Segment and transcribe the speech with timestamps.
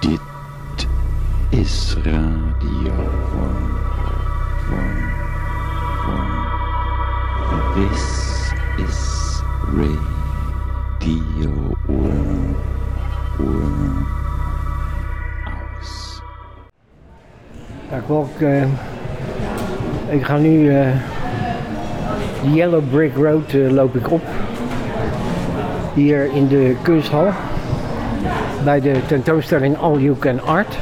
[0.00, 0.20] Dit
[1.50, 2.94] is Radio
[3.32, 3.78] Worm.
[4.70, 5.12] Worm.
[6.06, 6.30] Worm.
[7.74, 8.17] This
[18.40, 18.62] Eh,
[20.08, 20.64] ik ga nu
[22.42, 24.22] de Yellow Brick Road eh, loop ik op.
[25.94, 27.28] Hier in de kunsthal.
[28.64, 30.76] Bij de tentoonstelling All You Can Art.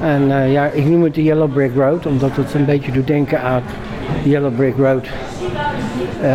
[0.00, 3.42] En ja, ik noem het de Yellow Brick Road omdat het een beetje doet denken
[3.42, 3.62] aan
[4.22, 5.06] de Yellow Brick Road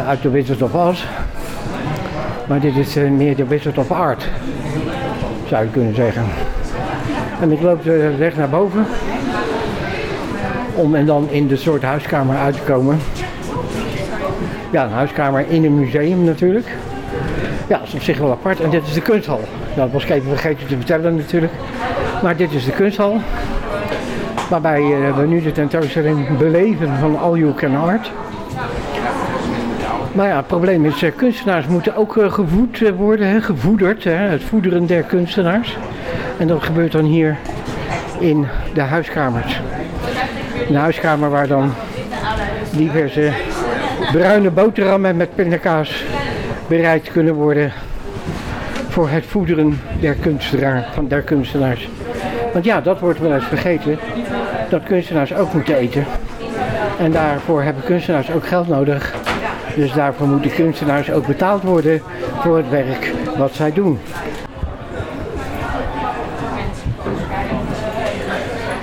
[0.08, 1.05] uit The Wizard of Oz.
[2.48, 4.30] Maar dit is meer de Wizard of Art,
[5.48, 6.23] zou je kunnen zeggen.
[7.41, 8.86] En ik loop de weg naar boven.
[10.76, 13.00] Om en dan in de soort huiskamer uit te komen.
[14.72, 16.67] Ja, een huiskamer in een museum natuurlijk.
[17.67, 18.59] Ja, dat is op zich wel apart.
[18.59, 19.39] En dit is de kunsthal.
[19.75, 21.53] Nou, dat was ik even vergeten te vertellen natuurlijk.
[22.23, 23.20] Maar dit is de kunsthal.
[24.50, 28.12] Waarbij eh, we nu de tentoonstelling beleven van All You Can Art.
[30.12, 34.03] Maar ja, het probleem is, eh, kunstenaars moeten ook eh, gevoed worden, gevoederd.
[34.03, 35.78] Het voederen der kunstenaars.
[36.38, 37.38] En dat gebeurt dan hier
[38.19, 39.62] in de huiskamers.
[40.70, 41.73] Een huiskamer waar dan
[42.72, 43.32] diverse
[44.12, 46.04] bruine boterhammen met pindakaas
[46.68, 47.72] bereid kunnen worden
[48.90, 51.90] voor het voederen der, kunstenaar, van der kunstenaars.
[52.54, 54.00] Want ja, dat wordt wel eens vergeten,
[54.70, 56.06] dat kunstenaars ook moeten eten.
[57.00, 59.14] En daarvoor hebben kunstenaars ook geld nodig.
[59.76, 62.02] Dus daarvoor moeten kunstenaars ook betaald worden
[62.40, 64.00] voor het werk wat zij doen.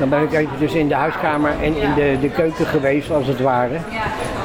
[0.01, 3.41] Dan ben ik eventjes in de huiskamer en in de, de keuken geweest als het
[3.41, 3.77] ware.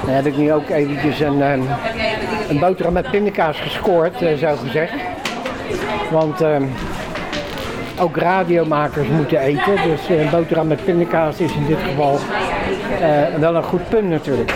[0.06, 1.62] Dan heb ik nu ook eventjes een, ehm,
[2.50, 4.94] een boterham met pindakaas gescoord, eh, zo gezegd.
[6.12, 6.64] Want ehm,
[8.00, 9.76] ook radiomakers moeten eten.
[9.84, 12.20] Dus eh, een boterham met pindakaas is in dit geval
[13.02, 14.54] eh, wel een goed punt natuurlijk.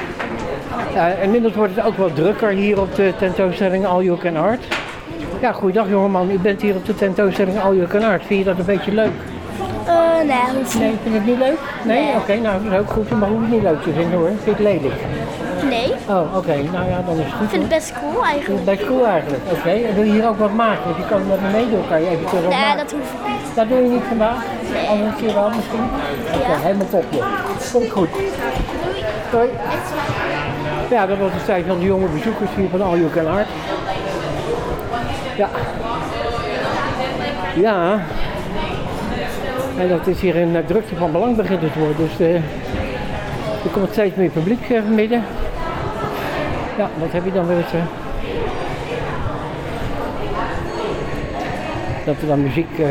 [0.96, 4.68] Uh, inmiddels wordt het ook wat drukker hier op de tentoonstelling All You Can Art.
[5.42, 6.32] Ja, goeiedag jongeman.
[6.32, 8.26] U bent hier op de tentoonstelling All You Can Art.
[8.26, 9.12] Vind je dat een beetje leuk?
[9.90, 11.60] Eh, nee, hoeft Nee, vind je het niet leuk?
[11.84, 12.04] Nee?
[12.04, 12.16] Nee.
[12.16, 13.10] Oké, nou dat is ook goed.
[13.20, 14.28] Maar hoef het niet leuk te vinden hoor.
[14.28, 15.00] Vind je het lelijk?
[15.70, 16.56] Nee, Oh, oké.
[16.76, 17.44] Nou ja, dan is het goed.
[17.44, 18.66] ik vind het best cool eigenlijk.
[18.66, 19.44] het best cool eigenlijk.
[19.52, 20.84] Oké, en wil je hier ook wat maken?
[20.84, 21.84] Want je kan met me meedoen.
[21.90, 22.78] Kan je eventueel wat Nee, maken?
[22.84, 23.56] dat hoeft niet.
[23.56, 24.40] Dat doe je niet vandaag?
[24.90, 25.84] Andere keer wel misschien?
[26.36, 26.58] Oké, Ja.
[26.68, 27.26] helemaal top joh.
[27.74, 28.10] Komt goed.
[29.32, 29.50] Doei.
[30.90, 33.48] Ja, dat was de tijd van de jonge bezoekers hier van All You Can Art.
[35.38, 35.50] Ja.
[37.56, 38.00] Ja.
[39.80, 41.98] En dat is hier een eh, drukte van belang begint te worden.
[41.98, 42.36] Dus eh,
[43.64, 45.24] er komt steeds meer publiek eh, midden.
[46.78, 47.66] Ja, wat heb je dan weer
[52.06, 52.82] dat er dan muziek,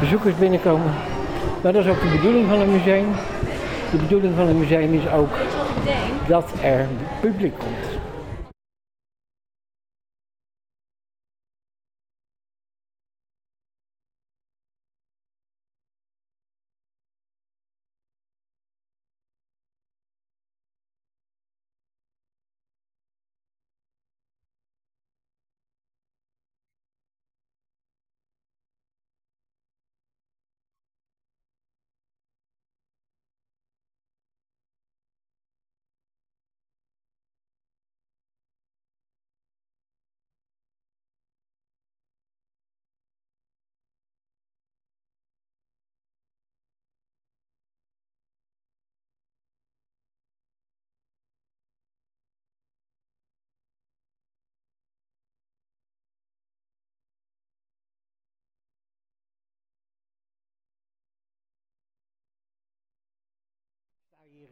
[0.00, 0.92] bezoekers binnenkomen.
[1.62, 3.06] Maar dat is ook de bedoeling van een museum.
[3.90, 5.32] De bedoeling van een museum is ook
[6.26, 6.86] dat er
[7.20, 7.83] publiek komt.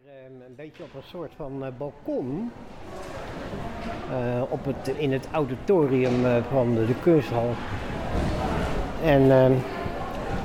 [0.00, 2.50] Hier ehm, een beetje op een soort van eh, balkon.
[4.10, 7.50] Eh, op het, in het auditorium eh, van de, de kunsthal.
[9.04, 9.52] En ehm,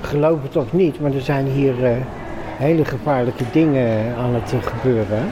[0.02, 1.76] geloof het of niet, maar er zijn hier
[2.58, 5.32] hele gevaarlijke dingen aan het gebeuren.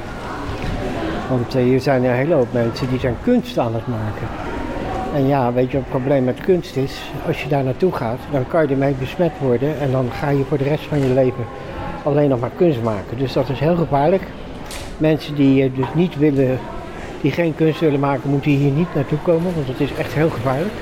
[1.29, 4.27] Want hier zijn een hele hoop mensen die zijn kunst aan het maken.
[5.13, 7.11] En ja, weet je wat het probleem met kunst is?
[7.27, 10.43] Als je daar naartoe gaat, dan kan je ermee besmet worden en dan ga je
[10.43, 11.45] voor de rest van je leven
[12.05, 13.17] alleen nog maar kunst maken.
[13.17, 14.23] Dus dat is heel gevaarlijk.
[14.97, 16.59] Mensen die eh, dus niet willen,
[17.21, 20.29] die geen kunst willen maken, moeten hier niet naartoe komen, want dat is echt heel
[20.29, 20.73] gevaarlijk.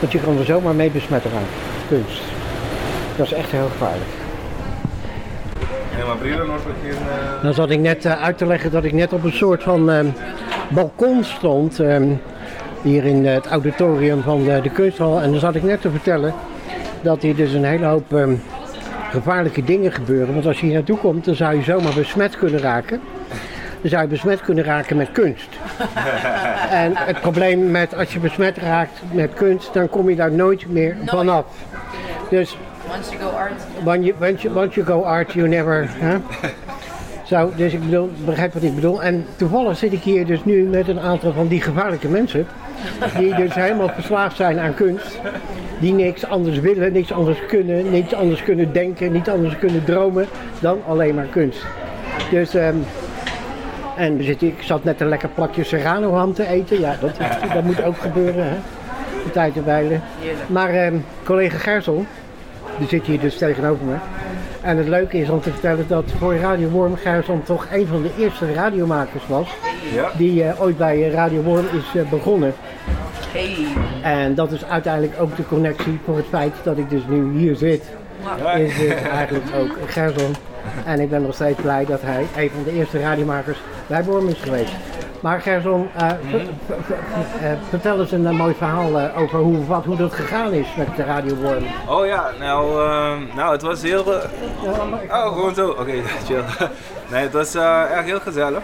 [0.00, 1.46] Want je kan er zomaar mee besmet raken,
[1.88, 2.22] kunst.
[3.16, 4.10] Dat is echt heel gevaarlijk.
[7.04, 7.42] Na...
[7.42, 9.90] Dan zat ik net eh, uit te leggen dat ik net op een soort van
[9.90, 10.06] ehm,
[10.68, 11.80] balkon stond.
[11.80, 12.08] ehm,
[12.82, 15.20] hier in eh, het auditorium van de, de kunsthal.
[15.20, 16.34] En dan zat ik net te vertellen
[17.00, 18.34] dat hier dus een hele hoop ehm,
[19.16, 20.34] gevaarlijke dingen gebeuren.
[20.34, 23.00] Want als je hier naartoe komt, dan zou je zomaar besmet kunnen raken.
[23.80, 25.48] Dan zou je besmet kunnen raken met kunst.
[26.84, 30.68] en het probleem met als je besmet raakt met kunst, dan kom je daar nooit
[30.68, 31.44] meer vanaf.
[32.30, 32.56] Dus
[32.96, 33.52] Once you go art.
[33.84, 35.88] when you, once you, once you go art, you never.
[35.90, 36.16] Hè?
[37.30, 39.02] Zo, dus ik bedoel, begrijp wat ik bedoel.
[39.02, 42.46] En toevallig zit ik hier dus nu met een aantal van die gevaarlijke mensen.
[43.18, 45.20] Die dus helemaal verslaafd zijn aan kunst.
[45.78, 50.26] Die niks anders willen, niks anders kunnen, niks anders kunnen denken, niet anders kunnen dromen
[50.60, 51.64] dan alleen maar kunst.
[52.30, 52.76] Dus, ehm,
[53.96, 56.80] en ik zat net een lekker plakje Serrano ham te eten.
[56.80, 57.16] Ja, dat,
[57.54, 58.56] dat moet ook gebeuren, hè.
[59.24, 60.02] De tijd te wijlen.
[60.46, 60.94] Maar ehm,
[61.24, 62.04] collega Gersel,
[62.78, 63.94] die zit hier dus tegenover me.
[64.60, 68.02] En het leuke is om te vertellen dat voor Radio Worm Gerson toch een van
[68.02, 69.48] de eerste radiomakers was.
[69.92, 70.10] Ja.
[70.16, 72.54] Die eh, ooit bij eh, Radio Worm is eh, begonnen.
[73.32, 73.66] Hey.
[74.02, 77.56] En dat is uiteindelijk ook de connectie voor het feit dat ik dus nu hier
[77.56, 77.82] zit.
[78.56, 80.34] Is dus eigenlijk ook Gerson.
[80.84, 84.28] En ik ben nog steeds blij dat hij een van de eerste radiomakers bij Worm
[84.28, 84.72] is geweest.
[85.20, 90.12] Maar Gerson, eh, eh, vertel eens een mooi verhaal eh, over hoe, wat, hoe dat
[90.12, 91.64] gegaan is met de Radio Worm.
[91.88, 94.04] Oh ja, nou, ehm, nou het was heel...
[95.10, 95.68] Oh, gewoon zo.
[95.68, 95.92] Oké,
[96.26, 96.42] chill.
[97.10, 98.62] Nee, het was eh, echt heel gezellig.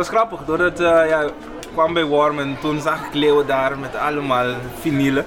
[0.00, 1.32] Was grappig, doordat eh ja, ik
[1.72, 5.24] kwam bij Worm en toen zag ik Leeuwen daar met allemaal vinylen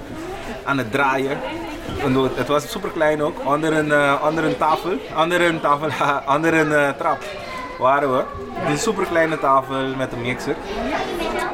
[0.64, 1.38] aan het draaien.
[2.02, 5.88] En het was super klein ook, onder een, eh, onder een tafel, onder een tafel,
[6.34, 7.18] onder een eh, trap
[7.78, 8.22] waren we.
[8.66, 10.56] Een super kleine tafel met een mixer.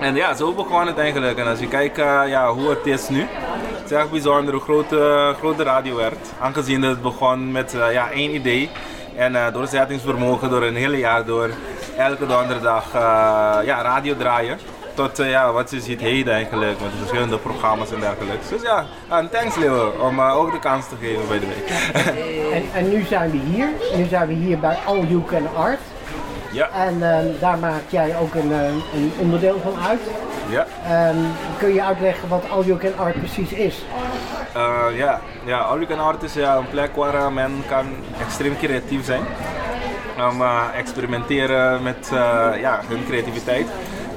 [0.01, 1.39] En ja, zo begon het eigenlijk.
[1.39, 1.97] En als je kijkt
[2.27, 3.27] ja, hoe het is nu,
[3.81, 4.89] het is echt bijzonder hoe groot,
[5.39, 6.33] groot de radio werd.
[6.39, 8.71] Aangezien het begon met ja, één idee
[9.17, 11.51] en eh, doorzettingsvermogen door een hele jaar door
[11.97, 13.01] elke donderdag eh,
[13.65, 14.59] ja, radio draaien.
[14.95, 18.49] Tot eh, ja, wat je ziet heden eigenlijk, met verschillende programma's en dergelijke.
[18.49, 19.57] Dus ja, en thanks
[20.01, 21.69] om ook de kans te geven bij de week.
[22.53, 23.69] En, en nu zijn we hier.
[23.97, 25.81] Nu zijn we hier bij All You Can Art.
[26.51, 30.01] Ja, En ehm, daar maak jij ook een, eh, een onderdeel van uit.
[30.49, 30.67] ja.
[30.85, 31.17] Ehm,
[31.59, 33.85] kun je uitleggen wat All You Can Art precies is?
[34.53, 37.87] Eh, ja, ja, All You Can Art is ja, een plek waar eh, men kan
[38.21, 39.23] extreem creatief zijn.
[40.31, 42.09] Om eh, experimenteren met
[42.61, 43.67] ja, hun creativiteit.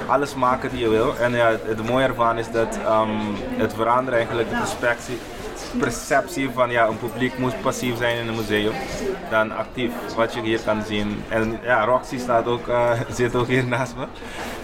[0.08, 1.18] Alles maken die je wil.
[1.18, 3.10] En ja, het, het mooie ervan is dat ehm,
[3.58, 5.18] het verandert eigenlijk de perspectie,
[5.78, 8.74] perceptie van ja, een publiek moet passief zijn in een museum
[9.30, 11.24] dan actief, wat je hier kan zien.
[11.30, 14.06] En ja, Roxy staat ook, eh, zit ook hier naast me.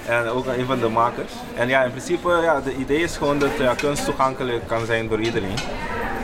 [0.08, 1.34] En ook een van de makers.
[1.56, 5.08] En ja, in principe, ja, de idee is gewoon dat ja, kunst toegankelijk kan zijn
[5.08, 5.56] voor iedereen.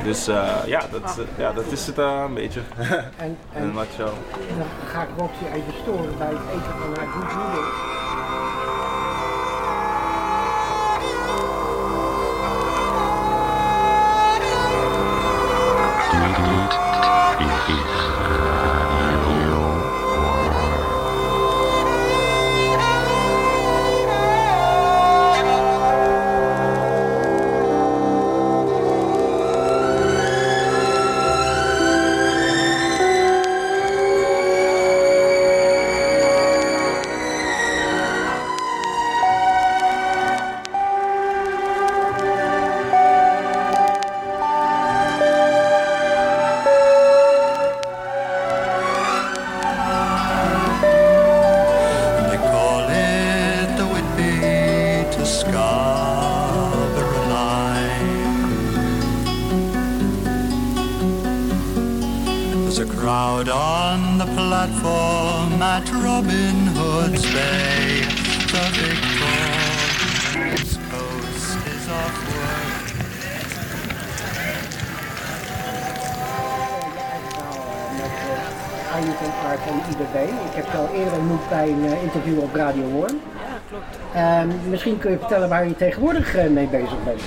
[0.04, 2.60] Dus eh, ja, dat, is- ja, dat is het eh, een beetje.
[3.18, 4.06] En, en een nutshell.
[4.06, 7.32] dan ga ik Roxy even storen bij het eten van haar goed
[85.39, 87.22] waar je tegenwoordig eh, mee bezig bent.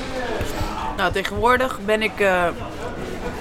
[0.97, 2.45] Nou, tegenwoordig ben ik eh,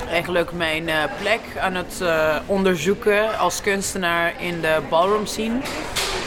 [0.09, 5.59] eigenlijk mijn eh, plek aan het eh, onderzoeken als kunstenaar in de ballroom scene.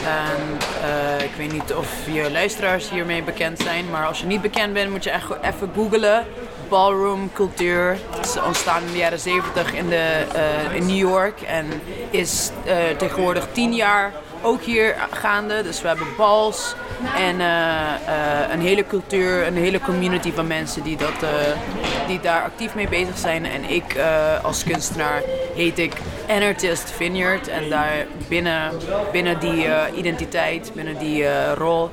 [0.05, 4.41] En eh, ik weet niet of je luisteraars hiermee bekend zijn, maar als je niet
[4.41, 6.25] bekend bent moet je echt even googlen.
[6.69, 7.97] Ballroom cultuur.
[8.21, 11.65] Is ontstaan in de jaren 70 in, de, eh, in New York en
[12.09, 15.63] is eh, tegenwoordig tien jaar ook hier gaande.
[15.63, 16.75] Dus we hebben bals
[17.17, 21.29] en eh, eh, een hele cultuur, een hele community van mensen die, dat, eh,
[22.07, 23.45] die daar actief mee bezig zijn.
[23.45, 23.95] En ik
[24.43, 25.21] als kunstenaar
[25.55, 25.93] heet ik
[26.29, 27.47] Anartist Vineyard.
[27.47, 28.71] En daar binnen,
[29.11, 31.89] binnen die identiteit, binnen die rol,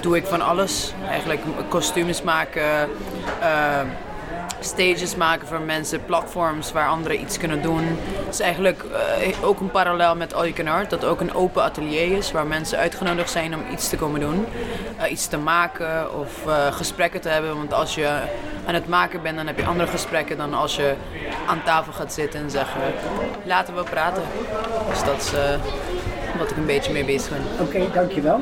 [0.00, 0.92] doe ik van alles.
[1.08, 2.88] Eigenlijk kostuums maken,
[4.60, 7.84] stages maken voor mensen, platforms waar anderen iets kunnen doen.
[8.24, 8.84] Het is eigenlijk
[9.20, 12.32] eh, ook een parallel met All You Can Art, dat ook een open atelier is
[12.32, 14.46] waar mensen uitgenodigd zijn om iets te komen doen.
[14.96, 17.56] Eh, iets te maken of eh, gesprekken te hebben.
[17.56, 18.08] Want als je
[18.66, 20.94] aan het maken bent, dan heb je andere gesprekken dan als je
[21.46, 22.80] aan tafel gaat zitten en zeggen
[23.44, 24.22] laten we praten.
[24.90, 25.32] Dus dat is
[26.38, 27.66] wat ik een beetje mee bezig ben.
[27.66, 28.40] Oké, dankjewel.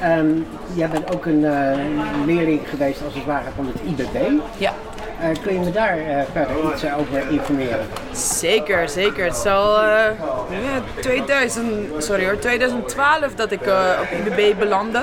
[0.00, 0.40] Ehm
[0.74, 1.78] jij bent ook een eh,
[2.26, 4.16] leerling geweest als het ware van het IBB.
[4.58, 4.72] Ja.
[5.22, 5.98] Eh, kun je me daar
[6.32, 7.86] verder iets eh, over informeren?
[8.12, 9.24] Zeker, zeker.
[9.24, 10.04] Het is al eh,
[10.50, 15.02] ja, 2000, sorry hoor, 2012 dat ik eh, op IBB belandde.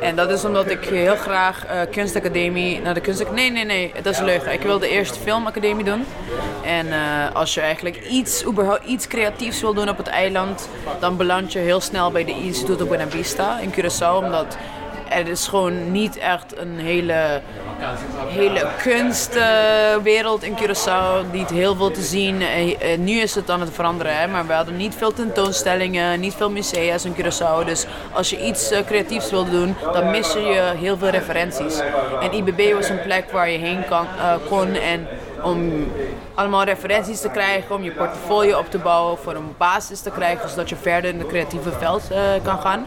[0.00, 4.02] En dat is omdat ik heel graag eh, kunstacademie, naar de kunstacademie, nee nee nee,
[4.02, 4.52] dat is leugen.
[4.52, 6.04] Ik wilde eerst filmacademie doen.
[6.64, 6.86] En
[7.32, 10.68] als je eigenlijk iets, überhaupt iets creatiefs wil doen op het eiland,
[11.00, 14.24] dan beland je heel snel bij de Instituto Buenavista in Curaçao.
[14.24, 14.56] Omdat
[15.10, 17.40] er is gewoon niet echt een hele,
[18.28, 21.30] hele kunstwereld in Curaçao.
[21.32, 22.42] Niet heel veel te zien.
[22.98, 26.50] Nu is het aan het veranderen, hè, maar we hadden niet veel tentoonstellingen, niet veel
[26.50, 27.64] musea's in Curaçao.
[27.64, 31.80] Dus als je iets eh, creatiefs wilde doen, dan mis je heel veel referenties.
[32.20, 35.06] En IBB was een plek waar je heen eh, kon en
[35.42, 35.86] om
[36.34, 40.48] allemaal referenties te krijgen, om je portfolio op te bouwen, voor een basis te krijgen,
[40.48, 42.86] zodat je verder in het creatieve veld eh, kan gaan.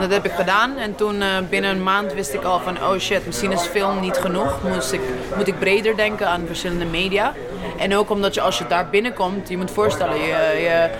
[0.00, 2.98] Dat heb ik gedaan en toen eh, binnen een maand wist ik al van, oh
[2.98, 5.00] shit, misschien is film niet genoeg, Moest ik,
[5.36, 7.32] moet ik breder denken aan verschillende media.
[7.78, 10.90] En ook omdat je als je daar binnenkomt, je moet voorstellen, je, je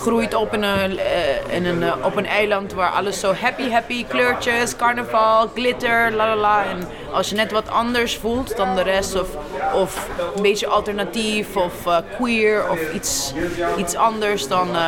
[0.00, 3.70] groeit op in een, eh, in een, eh, op een eiland waar alles zo happy,
[3.70, 6.64] happy, kleurtjes, carnaval, glitter, la la la.
[6.64, 9.28] En als je net wat anders voelt dan de rest, of,
[9.74, 13.32] of een beetje alternatief, of eh, queer, of iets,
[13.78, 14.86] iets anders dan, eh,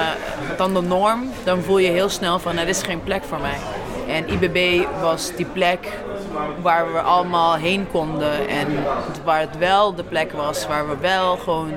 [0.57, 3.59] dan de norm, dan voel je heel snel van, er is geen plek voor mij.
[4.09, 5.89] En IBB was die plek
[6.63, 8.49] waar we allemaal heen konden.
[8.49, 8.67] En
[9.25, 11.73] waar het wel de plek was, waar we wel gewoon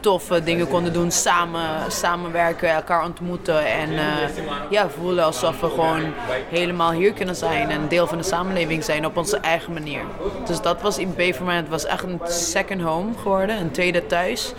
[0.00, 6.02] toffe dingen konden doen, samen, samenwerken, elkaar ontmoeten en eh, ja, voelen alsof we gewoon
[6.50, 10.00] helemaal hier kunnen zijn en deel van de samenleving zijn op onze eigen manier.
[10.46, 14.06] Dus dat was IBB voor mij, het was echt een second home geworden, een tweede
[14.06, 14.52] thuis.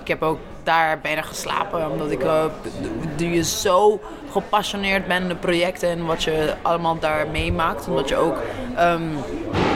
[0.00, 2.44] Ik heb ook daar bijna geslapen, omdat ik uh,
[3.16, 7.88] je zo gepassioneerd bent in de projecten en wat je allemaal daar meemaakt.
[7.88, 8.36] Omdat je ook,
[8.76, 9.02] ehm,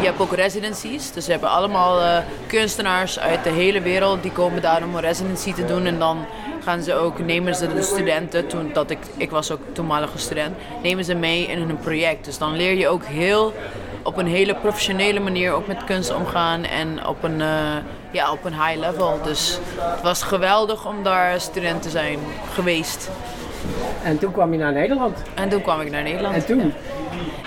[0.05, 4.33] je hebt ook residencies, dus we hebben allemaal eh, kunstenaars uit de hele wereld die
[4.33, 6.27] komen daar om een residency te doen en dan
[6.65, 10.57] gaan ze ook, nemen ze de studenten, toen dat ik, ik was ook toenmalige student,
[10.83, 12.25] nemen ze mee in hun project.
[12.25, 13.53] Dus dan leer je ook heel
[14.03, 17.77] op een hele professionele manier ook met kunst omgaan en op een, eh,
[18.11, 19.19] ja, op een high level.
[19.23, 22.19] Dus het was geweldig om daar student te zijn
[22.53, 23.11] geweest.
[24.03, 25.23] En toen kwam je naar Nederland.
[25.35, 26.35] En toen kwam ik naar Nederland.
[26.35, 26.73] En toen?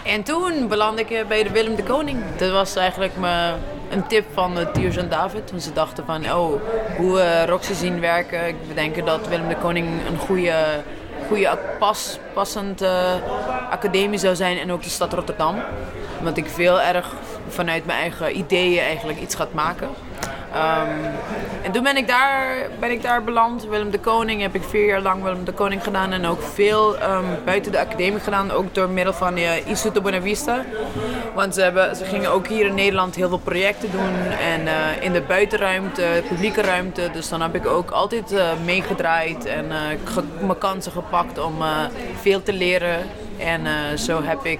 [0.08, 2.20] En toen belandde ik eh, bij de Willem de Koning.
[2.38, 3.14] Dat was eigenlijk
[3.90, 5.48] een tip van uh, Tiers en David.
[5.48, 6.62] Toen ze dachten van, oh,
[6.98, 8.48] hoe uh, Roxy zien werken.
[8.48, 10.54] Ik bedenk dat Willem de Koning een goede,
[11.28, 12.84] goede pas, passend
[13.70, 14.58] academie zou zijn.
[14.58, 15.56] En ook de stad Rotterdam.
[16.20, 17.14] Omdat ik veel erg
[17.48, 19.90] vanuit mijn eigen ideeën eigenlijk iets gaat maken.
[20.58, 21.06] Um,
[21.64, 23.66] en toen ben ik, daar, ben ik daar beland.
[23.66, 26.12] Willem de Koning heb ik vier jaar lang Willem de Koning gedaan.
[26.12, 28.52] En ook veel um, buiten de academie gedaan.
[28.52, 30.66] Ook door middel van uh, Instituto Buenavista.
[31.36, 34.32] Want ze, hebben, ze gingen ook hier in Nederland heel veel projecten doen.
[34.54, 37.10] En uh, in de buitenruimte, publieke ruimte.
[37.14, 39.46] Dus dan heb ik ook altijd uh, meegedraaid.
[39.46, 39.68] En
[40.40, 41.56] mijn kansen gepakt om
[42.22, 42.98] veel te leren.
[43.38, 43.62] En
[44.00, 44.60] zo heb ik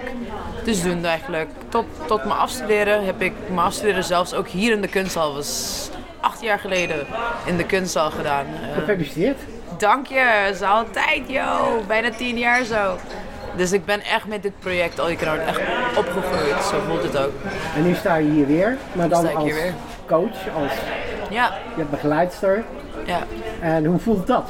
[0.68, 4.82] dus doen eigenlijk tot, tot mijn afstuderen heb ik mijn afstuderen zelfs ook hier in
[4.82, 5.34] de kunsthal.
[5.34, 7.06] was acht jaar geleden
[7.46, 8.46] in de kunsthal gedaan.
[8.74, 9.38] Gefeliciteerd.
[9.40, 11.82] Uh, dank je, is al tijd, yo.
[11.88, 12.98] Bijna tien jaar zo.
[13.56, 15.62] Dus ik ben echt met dit project You Can Art echt
[15.98, 16.64] opgegroeid.
[16.64, 17.34] Zo voelt het ook.
[17.76, 19.74] En nu sta je hier weer, maar dan als weer.
[20.06, 20.72] coach, als
[21.30, 21.58] ja.
[21.76, 22.64] je begeleidster.
[23.06, 23.20] Ja.
[23.62, 24.50] En hoe voelt dat?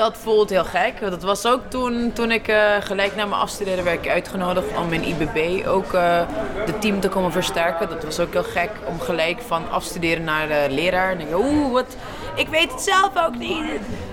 [0.00, 1.00] Dat voelt heel gek.
[1.00, 5.02] Dat was ook toen, toen ik uh, gelijk na mijn afstuderen werd uitgenodigd om in
[5.04, 6.20] IBB ook uh,
[6.66, 7.88] de team te komen versterken.
[7.88, 11.10] Dat was ook heel gek om gelijk van afstuderen naar de leraar.
[11.10, 11.96] En denk, oeh, wat,
[12.34, 13.64] ik weet het zelf ook niet.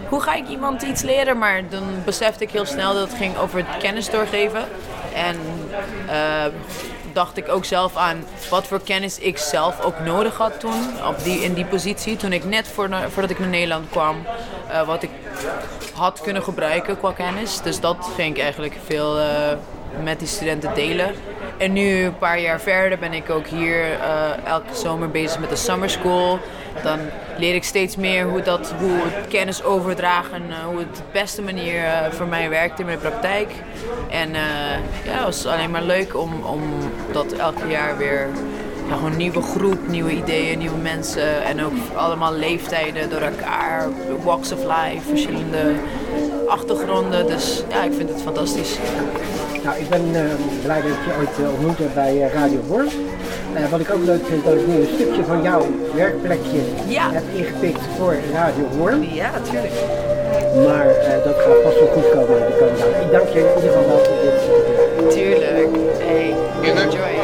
[0.10, 1.38] Hoe ga ik iemand iets leren?
[1.38, 4.64] Maar dan besefte ik heel snel dat het ging over het kennis doorgeven.
[5.14, 5.36] En
[6.08, 6.46] uh,
[7.18, 11.06] dacht ik ook zelf aan wat voor kennis ik zelf ook nodig had toen.
[11.08, 12.16] Op die, in die positie.
[12.16, 14.16] Toen ik net voor, voordat ik naar Nederland kwam.
[14.70, 15.10] eh, wat ik
[15.94, 17.62] had kunnen gebruiken qua kennis.
[17.62, 19.58] Dus dat ging ik eigenlijk veel eh,
[20.04, 21.12] met die studenten delen.
[21.58, 25.50] En nu, een paar jaar verder, ben ik ook hier eh, elke zomer bezig met
[25.50, 26.40] de summer school.
[26.84, 27.00] Dan
[27.38, 31.42] leer ik steeds meer hoe, dat, hoe het kennis overdragen, eh, hoe het de beste
[31.42, 33.52] manier eh, voor mij werkt in mijn praktijk.
[34.10, 34.30] En
[35.04, 36.62] ja, het was alleen maar leuk om, om
[37.12, 38.28] dat elke jaar weer
[38.88, 41.44] ja, gewoon een nieuwe groep, nieuwe ideeën, nieuwe mensen.
[41.44, 43.88] En ook allemaal leeftijden door elkaar,
[44.24, 45.60] walks of life, verschillende
[46.48, 47.28] achtergronden.
[47.28, 48.78] Dus ja, ik vind het fantastisch.
[49.64, 50.22] Nou, ik ben eh,
[50.64, 52.88] blij dat ik je ooit eh, ontmoet heb bij eh, Radio Worm.
[53.54, 55.66] Eh, wat ik ook leuk vind, dat ik nu een stukje van jouw
[55.96, 57.12] werkplekje Ja.
[57.12, 59.04] heb ingepikt voor Radio Worm.
[59.04, 59.74] Ja, natuurlijk.
[60.66, 63.06] Maar eh, dat gaat pas wel goed komen de komende dagen.
[63.06, 65.14] Ik dank je in ieder geval wel voor dit.
[65.14, 65.68] Tuurlijk.
[65.98, 67.16] Hey, enjoy.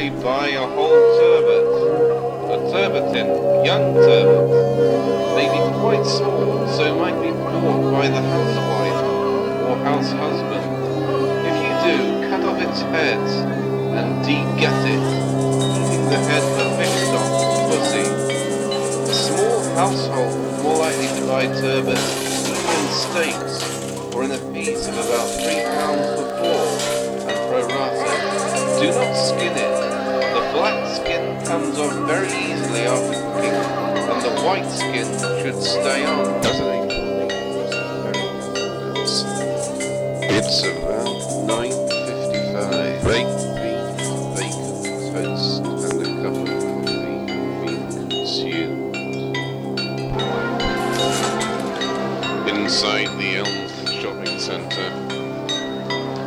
[0.00, 1.66] Probably buy a whole turbot.
[2.50, 4.48] A turbotin, young turbot,
[5.36, 9.02] They maybe quite small, so might be bought by the housewife
[9.68, 10.64] or house husband.
[11.48, 13.20] If you do, cut off its head
[13.98, 15.02] and de-gut it,
[15.90, 17.32] leaving the head for fish stock,
[17.68, 18.06] pussy.
[19.04, 24.94] A small household more likely to buy turbot in steaks or in a piece of
[24.94, 26.89] about three pounds for four.
[28.80, 29.74] Do not skin it.
[30.32, 33.52] The black skin comes off very easily after cooking,
[34.08, 35.04] and the white skin
[35.42, 36.40] should stay on.
[36.40, 36.90] doesn't it?
[40.32, 43.04] It's about 9.55.
[43.04, 43.84] Baked beef,
[44.34, 47.20] bacon, toast, and a cup of coffee
[47.66, 48.96] being consumed.
[52.48, 54.90] Inside the Elmsford Shopping Centre,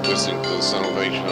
[0.08, 1.23] listening to the Salvation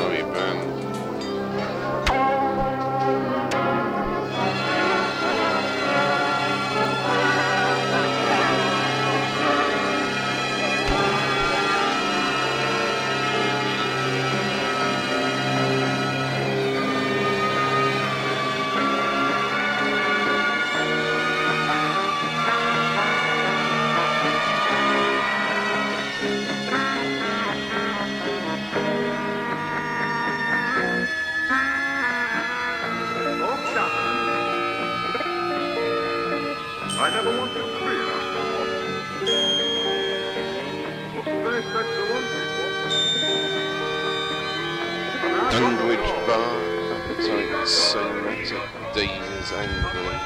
[45.51, 48.63] Sandwich bar, appetite somatic,
[48.95, 50.17] Davis angry.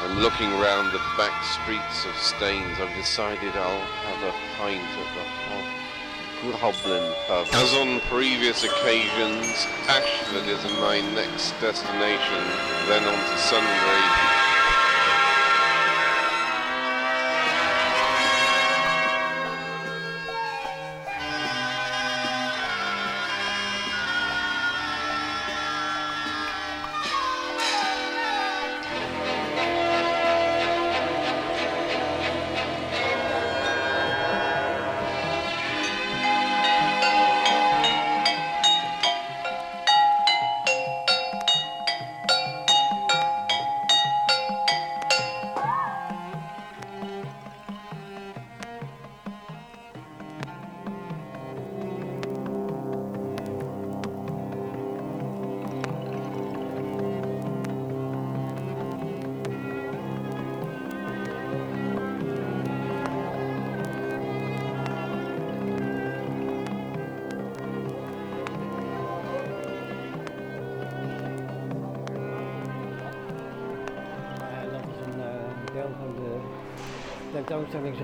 [0.00, 2.80] I'm looking round the back streets of Staines.
[2.80, 7.46] I've decided I'll have a pint at the Hob- Goblin Pub.
[7.52, 12.42] As on previous occasions, Ashford is my next destination,
[12.88, 14.39] then on to Sunray.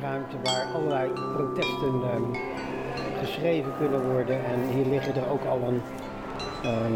[0.01, 2.45] Tentoonstellingsruimte waar allerlei protesten ehm,
[3.21, 4.37] geschreven kunnen worden.
[4.37, 5.83] En hier liggen er ook al een,
[6.63, 6.93] ehm,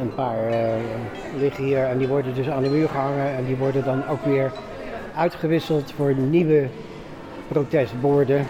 [0.00, 0.68] een paar eh,
[1.38, 4.24] liggen hier en die worden dus aan de muur gehangen en die worden dan ook
[4.24, 4.52] weer
[5.16, 6.68] uitgewisseld voor nieuwe
[7.48, 8.46] protestborden.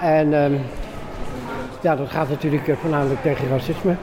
[0.00, 0.54] En ehm,
[1.80, 3.94] ja, dat gaat natuurlijk eh, voornamelijk tegen racisme.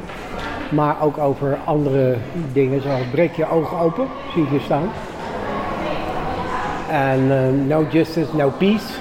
[0.69, 2.15] Maar ook over andere
[2.53, 4.89] dingen zoals breek je ogen open, zie hier staan.
[6.91, 8.93] En eh, no justice, no peace.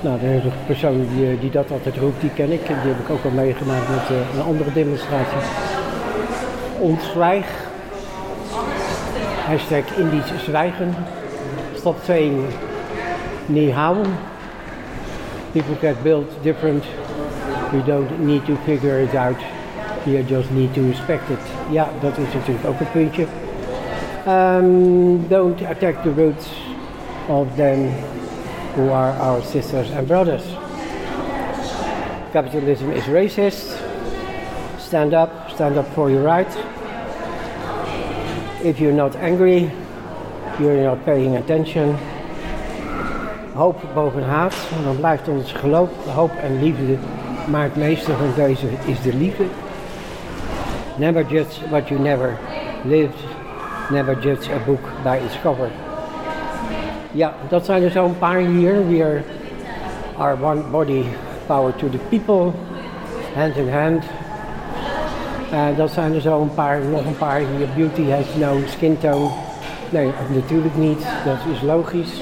[0.00, 2.66] Nou, de persoon die, eh, die dat altijd roept, die ken ik.
[2.66, 5.38] Die heb ik ook al meegemaakt met eh, een andere demonstratie.
[6.78, 7.46] Ontzwijg.
[9.46, 10.94] Hashtag Indisch zwijgen.
[11.74, 12.44] Stop saying
[13.46, 13.96] ni hao.
[15.52, 16.84] People get built different
[17.72, 19.36] You don't need to figure it out.
[20.04, 21.38] You just need to respect it.
[21.70, 23.26] Ja, dat is natuurlijk ook een puntje.
[24.28, 26.69] Um, don't attack the roots
[27.28, 27.90] of them
[28.74, 30.42] who are our sisters and brothers.
[32.32, 33.76] Capitalism is racist.
[34.78, 36.50] Stand up, stand up for your right.
[38.64, 39.70] If you're not angry,
[40.58, 41.96] you're not paying attention.
[43.54, 44.54] Hoop boven haat,
[44.84, 46.96] dan blijft ons geloof, hoop en liefde.
[47.48, 49.44] Maar het meeste van deze is de liefde.
[50.96, 52.38] Never judge what you never
[52.84, 53.24] lived.
[53.90, 55.89] Never judge a book by its cover.
[57.12, 58.88] Ja, dat zijn er zo'n paar hier.
[58.88, 59.22] We are,
[60.18, 61.04] are one body,
[61.46, 62.52] power to the people,
[63.34, 64.04] hand in hand.
[65.52, 67.68] Uh, dat zijn er zo een paar, nog een paar hier.
[67.74, 69.28] Beauty has no skin tone.
[69.90, 71.06] Nee, natuurlijk niet.
[71.24, 72.20] Dat is logisch.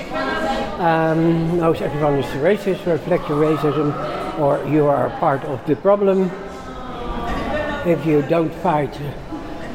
[0.80, 2.84] Um, no, everyone is racist.
[2.84, 3.92] Reflect your racism,
[4.40, 6.30] or you are part of the problem.
[7.84, 8.96] If you don't fight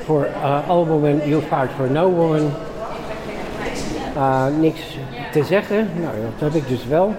[0.06, 2.52] for uh, all women, you fight for no woman.
[4.18, 4.98] Uh, niks
[5.34, 5.90] te zeggen.
[6.02, 7.16] Nou, dat heb ik dus wel.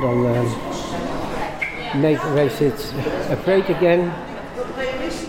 [0.00, 0.40] Dan uh,
[2.02, 2.92] make racists
[3.32, 4.10] afraid again.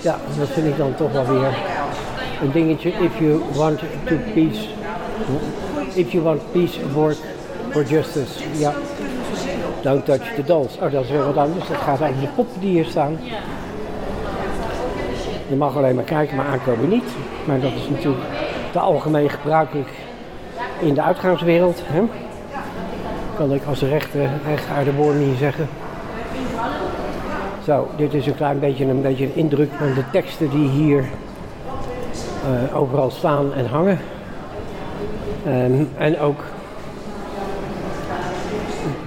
[0.02, 1.58] Ja, dat vind ik dan toch wel weer
[2.42, 2.90] een dingetje.
[2.90, 4.68] If you want to peace,
[5.94, 7.18] if you want peace, work
[7.70, 8.44] for justice.
[8.58, 8.74] Ja.
[9.82, 10.78] Don't touch the dolls.
[10.82, 11.68] Oh, dat is weer wat anders.
[11.68, 13.18] Dat gaat over de poppen die hier staan.
[15.48, 17.10] Je mag alleen maar kijken, maar aankomen niet.
[17.46, 18.24] Maar dat is natuurlijk
[18.72, 19.90] te algemeen gebruikelijk
[20.80, 21.82] in de uitgaanswereld.
[21.84, 22.02] Hè?
[23.36, 25.68] Kan ik als rechte, recht uit de woorden hier zeggen.
[27.66, 31.04] Zo, dit is een klein beetje een, beetje een indruk van de teksten die hier
[32.70, 34.00] uh, overal staan en hangen.
[35.48, 36.44] Um, en ook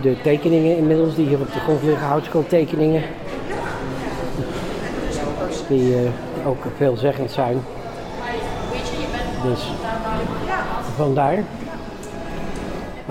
[0.00, 3.02] de tekeningen inmiddels die hier op de grond liggen, houtskooltekeningen.
[5.68, 6.08] Die uh,
[6.46, 7.62] ook veelzeggend zijn.
[9.42, 9.72] Dus
[10.96, 11.44] vandaar.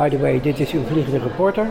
[0.01, 1.65] By the way, dit is uw vliegende reporter.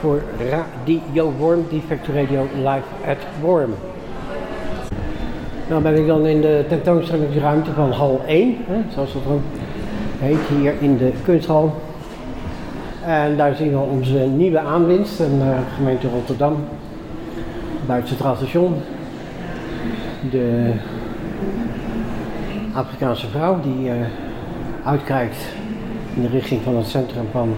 [0.00, 3.74] Voor Radio Worm, Defect Radio Live at Worm.
[5.68, 9.42] Nou ben ik dan in de tentoonstellingsruimte van hal 1, hè, zoals dat dan
[10.18, 11.74] heet, hier in de kunsthal.
[13.04, 16.56] En daar zien we onze nieuwe aanwinst, een uh, gemeente Rotterdam,
[17.86, 18.74] het Centraal Station.
[20.30, 20.72] De
[22.74, 23.92] Afrikaanse vrouw die uh,
[24.84, 25.36] uitkijkt
[26.20, 27.54] in de richting van het centrum van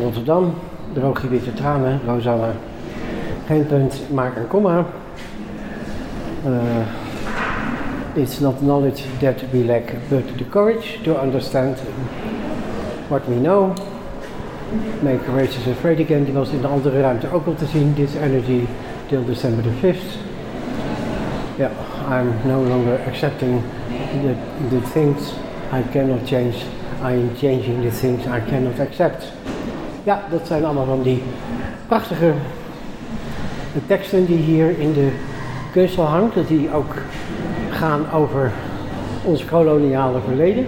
[0.00, 0.54] Rotterdam.
[0.92, 2.52] Droog je witte tranen, Rosanna.
[3.46, 4.84] Geen punt, maak een komma.
[6.46, 11.78] Uh, it's not knowledge that we lack, but the courage to understand
[13.08, 13.72] what we know.
[15.02, 17.94] Make races afraid again, die was in de andere ruimte ook al te zien.
[17.94, 18.66] This energy
[19.06, 20.16] till December the 5th.
[21.58, 21.70] Yeah,
[22.08, 23.62] I'm no longer accepting
[24.22, 24.34] the,
[24.70, 25.32] the things
[25.72, 26.77] I cannot change.
[27.02, 29.32] I am changing the things I cannot accept.
[30.04, 31.22] Ja, dat zijn allemaal van die
[31.86, 32.32] prachtige
[33.86, 35.08] teksten die hier in de
[35.72, 36.34] kunsthal hangt.
[36.34, 36.94] Dat die ook
[37.70, 38.52] gaan over
[39.24, 40.66] ons koloniale verleden.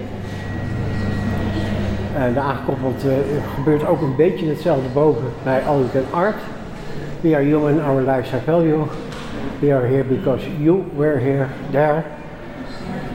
[2.15, 3.11] En daar aangekoppeld uh,
[3.55, 6.35] gebeurt ook een beetje hetzelfde boven bij Can Art.
[7.21, 8.83] We are human, our lives have value.
[9.59, 12.03] We are here because you were here, there.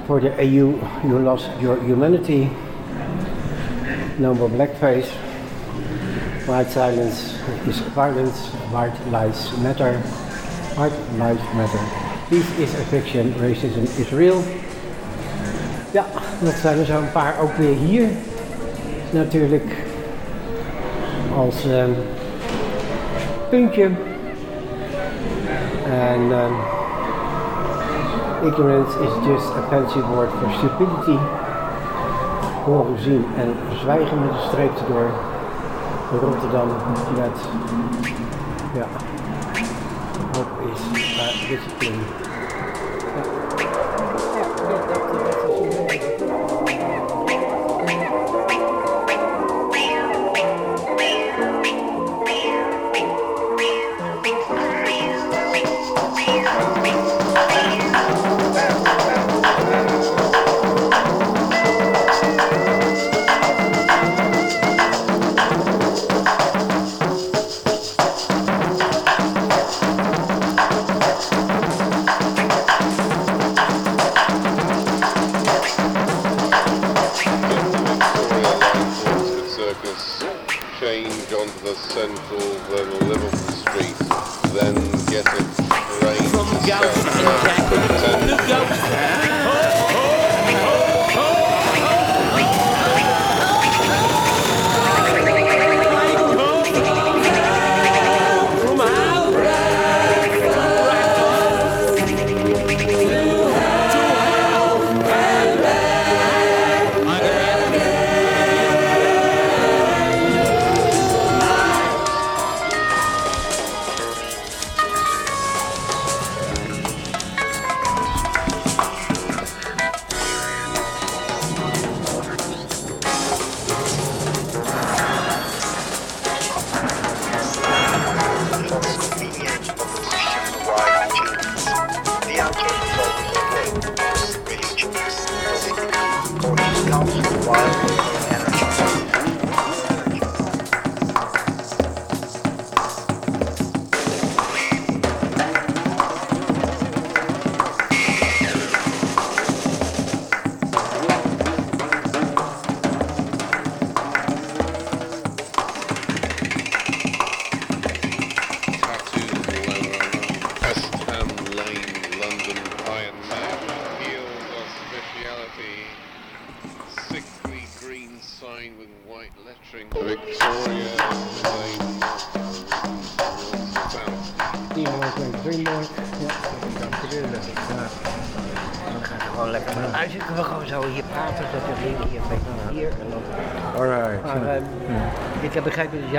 [0.07, 2.49] For the AU, you lost your humanity.
[4.19, 5.09] More blackface.
[6.47, 7.35] White silence
[7.69, 8.49] is violence.
[8.73, 9.99] White lives matter.
[10.77, 11.79] White lives matter.
[12.31, 13.35] Peace is a fiction.
[13.35, 14.43] Racism is real.
[15.93, 16.07] Ja,
[16.41, 18.09] dat zijn er zo een paar ook weer hier.
[19.11, 19.73] Natuurlijk
[21.37, 21.95] als um,
[23.51, 23.91] puntje.
[25.85, 26.57] En um,
[28.49, 31.19] ignorance is just a fancy word for stupidity.
[32.67, 35.11] Horen, zien en zwijgen met een streep door
[36.21, 36.69] Rotterdam
[37.15, 37.39] met
[38.75, 38.87] ja,
[40.33, 42.36] hoop is uh, discipline.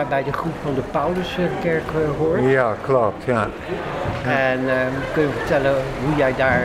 [0.10, 2.41] Bij de groep van de Pauluskerk eh, hoort.
[2.41, 3.48] Ja, klopt, ja.
[4.24, 5.74] En ehm, kun je vertellen
[6.06, 6.62] hoe jij daar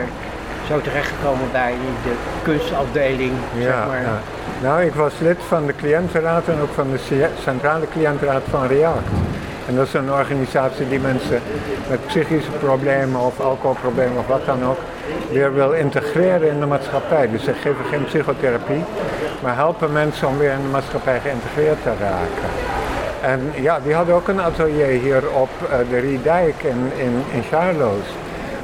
[0.67, 2.11] zo terechtgekomen bij de
[2.43, 4.01] kunstafdeling, zeg Ja, maar.
[4.01, 4.19] ja.
[4.61, 9.07] Nou, ik was lid van de cliëntenraad en ook van de centrale cliëntenraad van REACT.
[9.67, 11.41] En dat is een organisatie die mensen
[11.89, 14.77] met psychische problemen of alcoholproblemen of wat dan ook
[15.31, 17.29] weer wil integreren in de maatschappij.
[17.29, 18.83] Dus ze geven geen psychotherapie,
[19.41, 22.49] maar helpen mensen om weer in de maatschappij geïntegreerd te raken.
[23.23, 27.43] En ja, die hadden ook een atelier hier op eh, de Riedijk in, in, in
[27.43, 28.05] Charloes.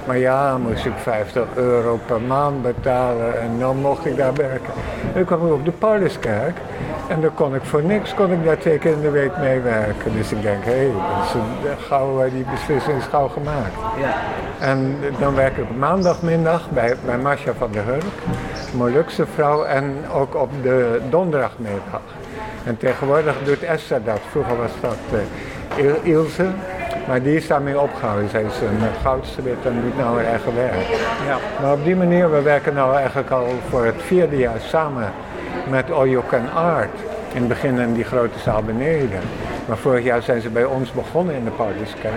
[0.06, 4.74] Maar ja, moest ik 50 euro per maand betalen en dan mocht ik daar werken.
[5.14, 6.58] En ik kwam ik op de Pauluskerk
[7.08, 9.60] en dan kon ik voor niks kon ik daar twee keer in de week mee
[9.60, 10.14] werken.
[10.14, 10.92] Dus ik denk, hé, hey,
[11.88, 13.76] gauw, eh, die beslissing is gauw gemaakt.
[14.00, 14.14] Ja.
[14.60, 18.04] En dan werk ik maandagmiddag bij, bij Masha van der Hurk,
[18.74, 22.02] Molukse vrouw, en ook op de donderdagmiddag.
[22.66, 24.20] En tegenwoordig doet Esther dat.
[24.32, 26.46] Vroeger was dat eh, Il- Ilse,
[27.08, 28.30] maar die is daarmee opgehouden.
[28.30, 30.88] Zij is een eh, goudstudent en doet nou haar eigen werk.
[31.28, 31.38] Ja.
[31.62, 35.12] Maar op die manier, we werken nou eigenlijk al voor het vierde jaar samen
[35.70, 35.86] met
[36.30, 37.00] Can Art.
[37.34, 39.20] In het begin in die grote zaal beneden.
[39.68, 42.14] Maar vorig jaar zijn ze bij ons begonnen in de Pauluskerk.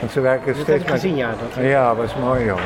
[0.00, 1.00] Want ze werken Dat steeds heb ik met...
[1.00, 1.28] gezien, ja.
[1.28, 2.58] Dat, Ja, was mooi joh.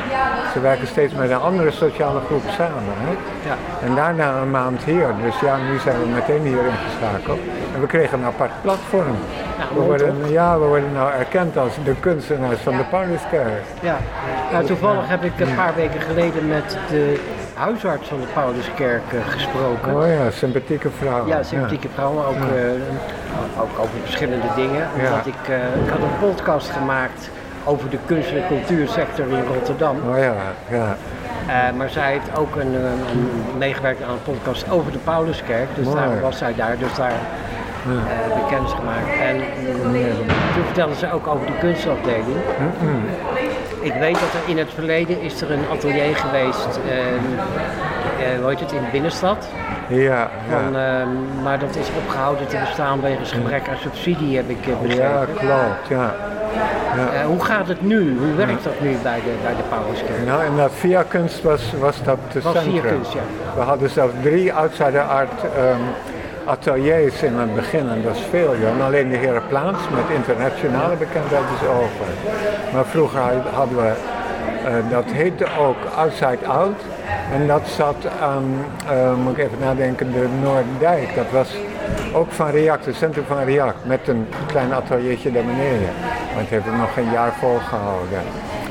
[0.53, 2.83] Ze werken steeds met een andere sociale groep samen.
[2.87, 3.11] Hè?
[3.49, 3.55] Ja.
[3.87, 5.07] En daarna een maand hier.
[5.23, 7.39] Dus ja, nu zijn we meteen hier ingeschakeld.
[7.73, 9.15] En we kregen een apart platform.
[9.57, 13.63] Ja, we worden, ja, we worden nou erkend als de kunstenaars van de Pauluskerk.
[13.81, 13.97] ja.
[14.51, 17.19] Nou, toevallig heb ik een paar weken geleden met de
[17.61, 19.95] huisarts van de Pauluskerk eh, gesproken.
[19.95, 21.27] Oh ja, sympathieke vrouw.
[21.27, 24.87] Ja, sympathieke vrouwen, ook, eh, ook over verschillende dingen.
[24.97, 25.09] Ja.
[25.09, 27.29] Omdat ik, eh, ik had een podcast gemaakt
[27.65, 29.97] over de kunst- en cultuursector in Rotterdam.
[30.09, 30.33] Oh ja,
[30.69, 30.97] ja.
[31.77, 35.67] Maar zij heeft ook een, een, meegewerkt aan een podcast over de Pauluskerk.
[35.75, 35.97] Dus Mooi.
[35.97, 37.13] daar was zij daar, dus daar
[37.87, 39.07] heb ik kennis gemaakt.
[39.21, 39.93] En mm,
[40.53, 42.37] toen vertelde ze ook over de kunstafdeling.
[43.81, 48.59] Ik weet dat er in het verleden is er een atelier geweest, eh, hoe heet
[48.59, 49.47] het, in de binnenstad.
[49.87, 50.99] Ja, Van, ja.
[51.01, 51.07] eh,
[51.43, 55.33] maar dat is opgehouden te bestaan wegens gebrek aan subsidie, heb ik eh, Ja, begrepen.
[55.35, 56.13] klopt, ja.
[56.95, 58.17] Eh, hoe gaat het nu?
[58.19, 60.25] Hoe werkt dat nu bij de, bij de Pauluskerk?
[60.25, 62.91] Nou, en dat via kunst was, was dat de Was via centrum.
[62.95, 63.19] kunst, ja.
[63.55, 65.81] We hadden zelfs drie outsider art ehm,
[66.51, 68.55] ateliers in het begin en dat is veel.
[68.59, 68.69] joh.
[68.69, 72.07] En alleen de Herenplaats met internationale bekendheid is over.
[72.73, 73.91] Maar vroeger had- hadden we,
[74.65, 76.79] eh, dat heette ook Outside Out.
[77.33, 78.45] En dat zat aan,
[78.89, 81.15] eh, moet ik even nadenken, de Noorddijk.
[81.15, 81.49] Dat was
[82.13, 85.89] ook van React, het centrum van React, met een klein ateliertje daar beneden.
[86.33, 88.21] Maar het heeft nog geen jaar volgehouden.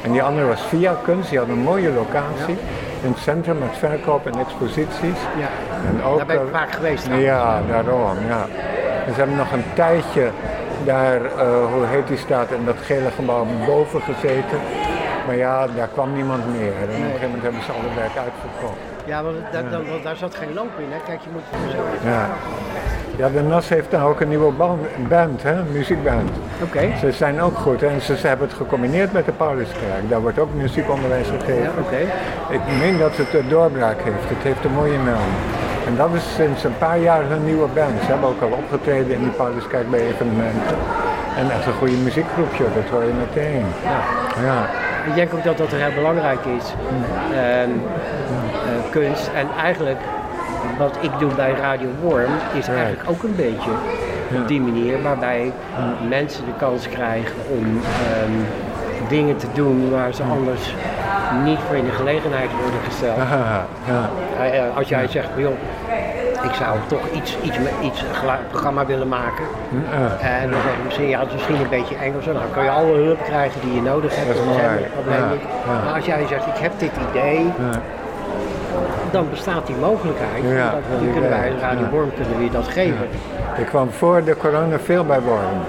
[0.02, 2.56] En die andere was Via Kunst, die had een mooie locatie
[3.02, 5.18] in het centrum met verkoop en exposities.
[5.38, 5.48] Ja.
[5.88, 7.06] En ook, Daar ben ik eh, vaak geweest.
[7.18, 8.46] Ja, daarom, ja.
[9.06, 10.30] En ze hebben nog een tijdje
[10.84, 14.58] daar, eh, hoe heet die staat, in dat gele gebouw boven gezeten.
[15.26, 16.72] Maar ja, daar kwam niemand meer.
[16.72, 18.78] En op een gegeven moment hebben ze alle werk uitverkocht.
[19.04, 19.36] Ja, want
[20.02, 20.90] daar, zat geen loop in.
[20.90, 20.98] Hè?
[21.06, 22.28] Kijk, je moet zo Ja.
[23.16, 26.29] Ja, de NAS heeft nou ook een nieuwe band, band hè, een muziekband.
[26.62, 26.96] Oké.
[26.98, 30.08] Ze zijn ook goed en ze, ze hebben het gecombineerd met de Pauluskerk.
[30.08, 31.62] Daar wordt ook muziekonderwijs gegeven.
[31.62, 32.00] Ja, oké.
[32.54, 34.28] Ik meen dat het een doorbraak heeft.
[34.28, 35.30] Het heeft een mooie naam.
[35.86, 38.00] En dat is sinds een paar jaar een nieuwe band.
[38.00, 40.76] Ze hebben ook al opgetreden in die Pauluskerk bij evenementen.
[41.36, 43.64] En echt een goede muziekgroepje, dat hoor je meteen.
[43.84, 44.00] Ja.
[44.44, 44.68] Ja,
[45.06, 46.64] Ik denk ook dat dat heel belangrijk is.
[47.32, 49.30] Ehm, eh, kunst.
[49.34, 50.00] En eigenlijk,
[50.78, 53.70] wat ik doe bij Radio Worm, is eigenlijk ook een beetje
[54.36, 55.02] op die manier.
[55.02, 55.52] Waarbij
[56.08, 58.32] mensen de kans krijgen om ehm,
[59.08, 60.74] dingen te doen waar ze anders
[61.44, 63.16] niet voor in de gelegenheid worden gesteld.
[63.18, 64.10] Haha, ja.
[64.44, 65.52] Eh, eh, als jij zegt, joh,
[66.42, 68.04] ik zou toch iets, iets, met- iets
[68.50, 69.44] programma willen maken.
[69.90, 70.26] Ja.
[70.28, 72.26] En dan zeg je misschien, ja, het is misschien een beetje Engels.
[72.26, 74.26] En dan kan je alle hulp krijgen die je nodig hebt.
[74.28, 74.42] Dat is
[74.92, 75.22] probleem Ja,
[75.66, 75.84] ja.
[75.84, 77.80] Maar als jij zegt, ik heb dit idee, Ja.
[79.10, 80.42] dan bestaat die mogelijkheid.
[80.44, 81.90] Ja, dat die kunnen wij Radio ja.
[81.90, 83.06] Worm kunnen we je dat geven.
[83.56, 85.60] Ik kwam voor de corona veel bij Worm.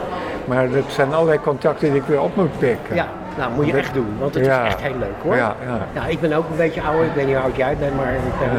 [0.46, 2.96] Maar dat zijn allerlei contacten die ik weer op moet pikken.
[2.96, 3.06] Ja,
[3.38, 4.62] nou moet je echt doen, want het Ja.
[4.62, 5.36] is echt heel leuk hoor.
[5.36, 5.56] Ja,
[5.94, 6.06] ja.
[6.08, 8.40] ik ben ook een beetje ouder, ik weet niet hoe oud jij bent, maar ik
[8.40, 8.50] ben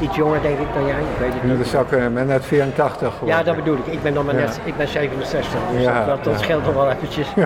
[0.00, 0.98] iets jonger denk ik dan jij.
[0.98, 1.58] Ik weet het Ja, niet.
[1.58, 2.08] dat zou kunnen.
[2.08, 3.36] Ik ben net 84 geworden.
[3.38, 3.86] Ja, dat bedoel ik.
[3.86, 4.40] Ik ben nog maar Ja.
[4.40, 7.28] net, ik ben 67, dus Ja, dat, scheelt nog wel eventjes.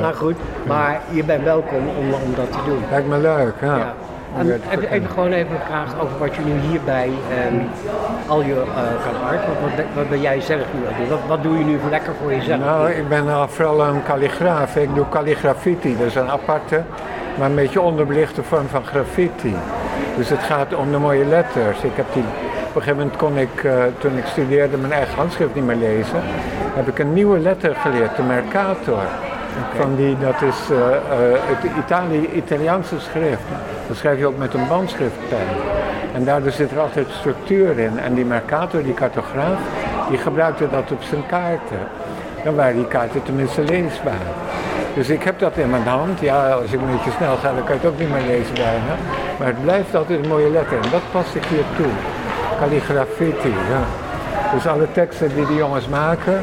[0.00, 2.78] Maar goed, maar je bent welkom om, om dat te doen.
[2.90, 3.92] Lijkt me leuk, ja.
[4.38, 7.54] En even, even gewoon even een vraag over wat je nu hierbij ehm
[8.26, 8.64] al je uh,
[9.04, 11.08] kan art, wat, wat, ben- wat ben jij zelf nu aan het doen?
[11.08, 12.60] Wat, wat doe je nu lekker voor jezelf?
[12.60, 14.76] Nou, ik ben uh, vooral een kalligraaf.
[14.76, 16.82] Ik doe kalligrafiti, dat is een aparte,
[17.38, 19.54] maar een beetje onderbelichte vorm van graffiti.
[20.16, 21.82] Dus het gaat om de mooie letters.
[21.82, 22.22] Ik heb die,
[22.68, 25.76] op een gegeven moment kon ik, eh, toen ik studeerde, mijn eigen handschrift niet meer
[25.76, 26.20] lezen.
[26.74, 29.02] Heb ik een nieuwe letter geleerd, de Mercator.
[29.76, 33.42] Van die, dat is eh, eh, het Itali Italiaanse schrift.
[33.92, 35.46] Dat schrijf je ook met een bandschriftpen.
[36.14, 37.98] En daardoor zit er altijd structuur in.
[37.98, 39.58] En die Mercator, die cartograaf,
[40.08, 41.78] die gebruikte dat op zijn kaarten.
[42.44, 44.26] Dan waren die kaarten tenminste leesbaar.
[44.94, 46.20] Dus ik heb dat in mijn hand.
[46.20, 48.54] Ja, als ik een beetje snel ga, dan kan je het ook niet meer lezen
[48.54, 48.94] bijna.
[49.38, 50.76] Maar het blijft altijd een mooie letter.
[50.82, 51.92] En dat past ik hier toe.
[52.58, 53.82] Calligrafiti, ja.
[54.54, 56.42] Dus alle teksten die die jongens maken,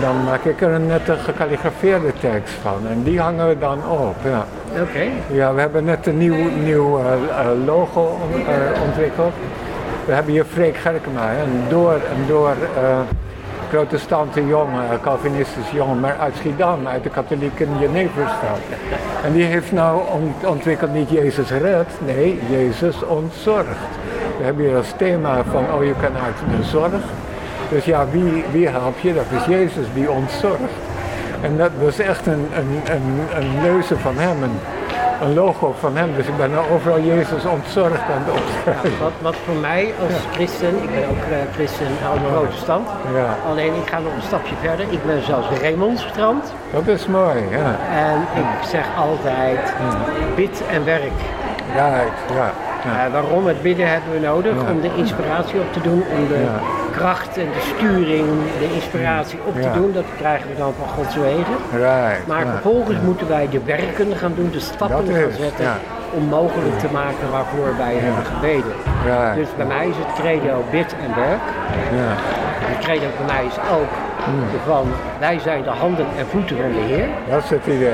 [0.00, 2.78] dan maak ik er een nette gekalligrafeerde tekst van.
[2.90, 4.44] En die hangen we dan op, ja.
[4.80, 5.02] Oké.
[5.30, 9.32] Ja, we hebben net een nieuw, nieuw eh, eh, logo on- eh, ontwikkeld.
[10.06, 12.52] We hebben hier Freek Gerkema, een door en door
[13.70, 18.58] protestante jongen, Calvinistische jongen, maar uit Schiedam, uit de katholieke Jeneverstad.
[19.24, 23.68] En die heeft nou ont- ontwikkeld niet Jezus redt, nee, Jezus ontzorgt.
[24.38, 26.92] We hebben hier als thema van oh je kan uit de zorg.
[27.74, 29.14] Dus ja, wie, wie help je?
[29.14, 30.74] Dat is Jezus die ontzorgt.
[31.40, 34.58] En dat was echt een, een, een, een leuze van hem, een,
[35.22, 36.14] een logo van hem.
[36.16, 38.98] Dus ik ben nou overal Jezus ontzorgd aan het opschrijven.
[39.00, 43.36] Wat, wat voor mij als christen, ik ben ook eh, christen uit de protestant, Ja.
[43.50, 44.86] alleen ik ga nog een stapje verder.
[44.90, 47.76] Ik ben zelfs remonstrant Dat is mooi, ja.
[48.08, 49.58] en ik zeg altijd
[50.34, 51.18] bid en werk.
[51.74, 51.88] Ja.
[52.34, 52.52] ja.
[52.84, 53.46] Eh, waarom?
[53.46, 56.46] Het bidden hebben we nodig om de inspiratie op te doen, om de.
[56.96, 58.26] Kracht en de sturing,
[58.58, 59.92] de inspiratie op te doen.
[59.92, 61.56] Dat krijgen we dan van Gods wegen.
[61.72, 65.72] Right, Maar vervolgens moeten wij de werken gaan doen, de stappen Dat gaan is, zetten
[66.10, 68.72] om mogelijk te maken waarvoor wij hebben gebeden.
[69.34, 71.44] Dus bij mij is het credo bid en werk.
[71.98, 72.12] ja.
[72.64, 73.90] Het credo bij mij is ook
[74.66, 74.86] van
[75.18, 77.08] wij zijn de handen en voeten van de Heer.
[77.30, 77.90] Dat is het idee.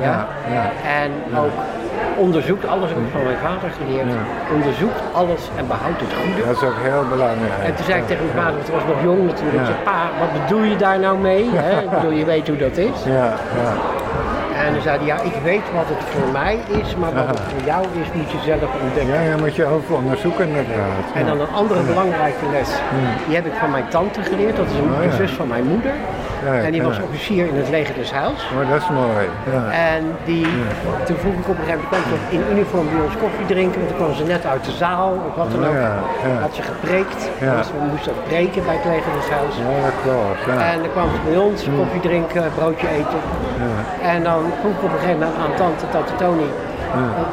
[0.00, 0.70] Ja, ja.
[1.02, 1.50] En ook
[2.16, 4.10] onderzoekt alles, heb ik van mijn vader geleerd.
[4.56, 6.40] Onderzoekt alles en behoudt het goede.
[6.46, 7.62] Dat is ook heel belangrijk.
[7.68, 9.68] En toen zei ik tegen mijn vader, want was nog jong natuurlijk, Ja.
[9.68, 11.44] ik zei, pa, wat bedoel je daar nou mee?
[11.52, 11.72] Hè?
[11.86, 12.96] Ik bedoel, je weet hoe dat is.
[13.18, 13.28] Ja,
[13.60, 13.70] ja.
[14.66, 17.40] En dan zei hij, ja, ik weet wat het voor mij is, maar wat het
[17.40, 19.14] voor jou is, moet je zelf ontdekken.
[19.14, 21.04] Ja, je moet je ook onderzoeken inderdaad.
[21.14, 22.68] En dan een andere belangrijke les,
[23.26, 25.10] die heb ik van mijn tante geleerd, dat is een, Oh, ja.
[25.16, 25.92] zus van mijn moeder.
[26.44, 28.12] En die was officier in het leger des.
[28.12, 29.26] Maar dat is mooi.
[29.52, 29.70] Ja.
[29.70, 30.46] En die,
[31.06, 33.98] toen vroeg ik op een gegeven moment, in uniform bij ons koffie drinken, want toen
[34.02, 36.40] kwam ze net uit de zaal of wat dan Oh, ook.
[36.40, 37.56] Had ze gepreekt, Ja.
[37.56, 39.28] dus we moesten preken bij het leger des.
[39.32, 40.42] Ja, klopt.
[40.46, 40.72] Ja.
[40.72, 43.20] En dan kwam ze bij ons, koffie drinken, broodje eten.
[44.14, 46.48] En dan vroeg ik op een gegeven moment aan tante, tante Tony,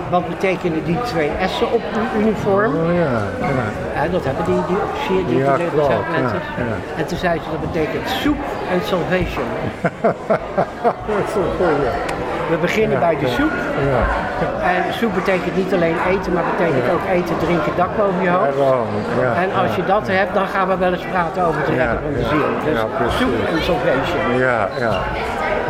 [0.10, 2.74] wat betekenen die twee S'en op uw uniform?
[2.76, 6.40] Oh ja, dat hebben die, die officier, die Ja, mensen.
[6.58, 6.76] ja, ja.
[6.98, 8.38] En toen zei ze, dat betekent soep
[8.72, 9.46] en salvation.
[10.02, 10.16] Dat
[11.18, 11.34] is.
[12.50, 13.52] We beginnen bij de soep.
[13.90, 14.04] Ja.
[14.70, 18.58] En soep betekent niet alleen eten, maar betekent ook eten, drinken, dak boven je hoofd.
[19.44, 22.14] En als je dat hebt, dan gaan we wel eens praten over het redden van
[22.14, 22.48] de ja, ziel.
[22.66, 24.38] Dus soep en salvation.
[24.38, 24.92] Ja, ja.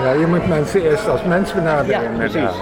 [0.03, 2.55] Ja, je moet mensen eerst als mens benaderen Ja, precies.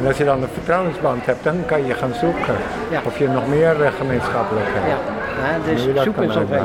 [0.00, 2.54] En als je dan een vertrouwensband hebt, dan kan je gaan zoeken
[2.90, 3.00] Ja.
[3.04, 4.86] of je nog meer eh, gemeenschappelijk hebt.
[4.88, 4.98] Ja,
[5.42, 6.50] hè, dus zoek eens op.
[6.50, 6.62] Ja.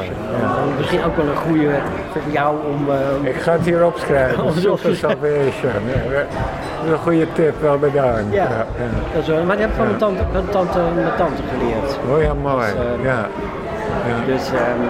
[0.77, 1.69] Misschien ook wel een goede
[2.11, 2.89] voor jou om...
[3.23, 4.53] eh, Ik ga het hier opschrijven.
[4.61, 5.07] Super zo.
[5.07, 5.81] salvation.
[5.93, 6.09] Ja,
[6.79, 8.33] Dat is een goede tip, wel bedankt.
[8.33, 8.43] Ja.
[8.43, 8.65] ja.
[9.13, 11.97] dat is wel- maar dat heb ik van mijn tante, mijn tante, mijn tante geleerd.
[12.11, 12.65] Oh ja, mooi.
[12.65, 13.27] Dus, eh, ja.
[14.07, 14.25] Ja.
[14.33, 14.81] Dus, ehm,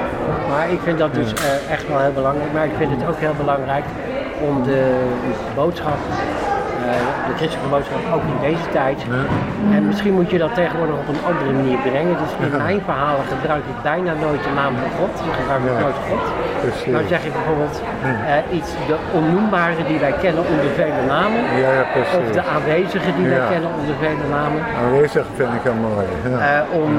[0.50, 2.54] maar ik vind dat dus eh, echt wel heel belangrijk.
[2.54, 3.84] Maar ik vind het ook heel belangrijk
[4.48, 4.82] om de
[5.56, 5.98] boodschap,
[7.30, 8.98] de christelijke boodschap, ook in deze tijd.
[9.76, 12.16] En misschien moet je dat tegenwoordig op een andere manier brengen.
[12.24, 15.14] Dus in mijn verhalen gebruik ik bijna nooit de naam van God.
[15.30, 15.80] Ik gebruik Ja.
[15.86, 16.24] nooit God.
[16.66, 16.94] Precies.
[16.96, 21.42] Nou zeg ik bijvoorbeeld eh, iets, de onnoembare die wij kennen onder vele namen.
[21.64, 22.20] Ja, ja, precies.
[22.22, 24.60] Of de aanwezigen die wij kennen onder vele namen.
[24.84, 26.06] Aanwezig vind ik heel mooi.
[26.32, 26.38] Ja.
[26.50, 26.90] Eh, om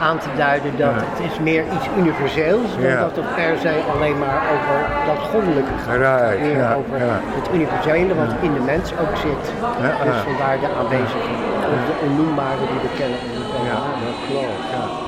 [0.00, 1.02] aan te duiden dat Ja.
[1.10, 3.00] het is meer iets universeels dan Ja.
[3.00, 4.76] dat het per se alleen maar over
[5.08, 5.96] dat goddelijke gaat.
[6.04, 7.16] Right, meer ja, over ja.
[7.38, 9.44] het universele wat in de mens ook zit.
[10.06, 11.34] Dus vandaar de aanwezigen.
[11.74, 13.18] Of de onnoembare die we kennen
[13.68, 14.00] Ja, namen.
[14.08, 14.99] dat klopt.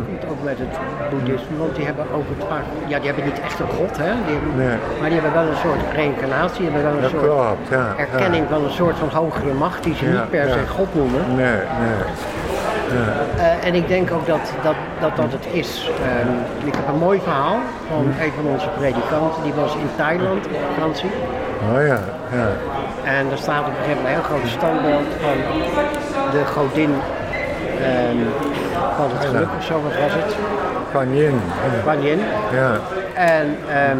[0.00, 0.74] Overeenkomt ook met het
[1.10, 4.12] boeddhisme, want die hebben ook het vaak, ja die hebben niet echt een god hè,
[4.26, 4.76] die hebben- Nee.
[5.00, 7.86] maar die hebben wel een soort reïncarnatie, die hebben wel een Dat soort klopt, ja.
[8.06, 11.22] erkenning van een soort van hogere macht die ze Ja, niet per se god noemen.
[11.42, 12.00] Nee, nee.
[13.38, 15.90] Eh, en ik denk ook dat dat, dat, dat het is.
[16.08, 16.32] Ehm,
[16.68, 17.56] ik heb een mooi verhaal
[17.88, 21.10] van een van onze predikanten, die was in Thailand op vakantie.
[21.72, 21.98] Oh ja,
[22.38, 22.48] ja.
[23.16, 25.36] En er staat op een gegeven moment een heel groot standbeeld van
[26.34, 26.92] de godin
[27.82, 28.18] ehm,
[28.96, 30.36] van het geluk of zo, wat was het?
[31.84, 32.20] Van Yin.
[32.52, 32.70] Ja.
[33.14, 33.98] En ehm,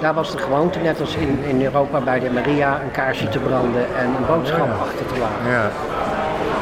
[0.00, 3.38] daar was de gewoonte, net als in, in Europa bij de Maria, een kaarsje te
[3.38, 4.72] branden en een boodschap Ja.
[4.86, 5.50] achter te laten.
[5.50, 5.64] Ja.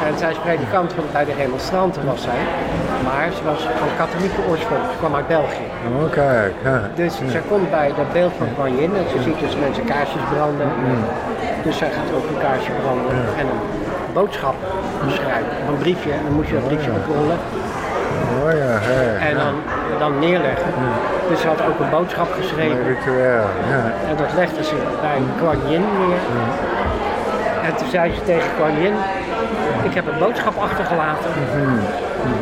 [0.07, 2.41] En zij is predikant van, bij de remonstranten was zij,
[3.03, 5.67] maar ze was van katholieke oorsprong, ze kwam uit België.
[6.01, 6.81] Oh kijk, ja.
[6.95, 10.21] Dus zij komt bij dat beeld van Kuan Yin en ze ziet dus mensen kaarsjes
[10.33, 10.67] branden.
[11.63, 13.61] Dus zij gaat ook een kaarsje branden en een
[14.19, 14.55] boodschap
[15.17, 16.11] schrijven op een briefje.
[16.11, 17.37] En dan moet je dat briefje oprollen
[18.43, 19.27] Oh ja, hè.
[19.29, 19.55] en dan,
[19.99, 20.71] dan neerleggen.
[21.29, 22.77] Dus ze had ook een boodschap geschreven.
[22.77, 23.81] Een ritueel, ja.
[24.09, 26.21] En dat legde ze bij Kuan Yin neer.
[27.67, 28.93] En toen zei ze tegen Kuan Yin,
[29.83, 31.29] ik heb een boodschap achtergelaten.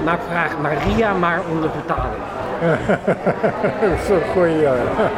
[0.04, 2.24] Maar ik vraag Maria maar om de vertaling.
[3.82, 4.74] Dat is een goeie, ja.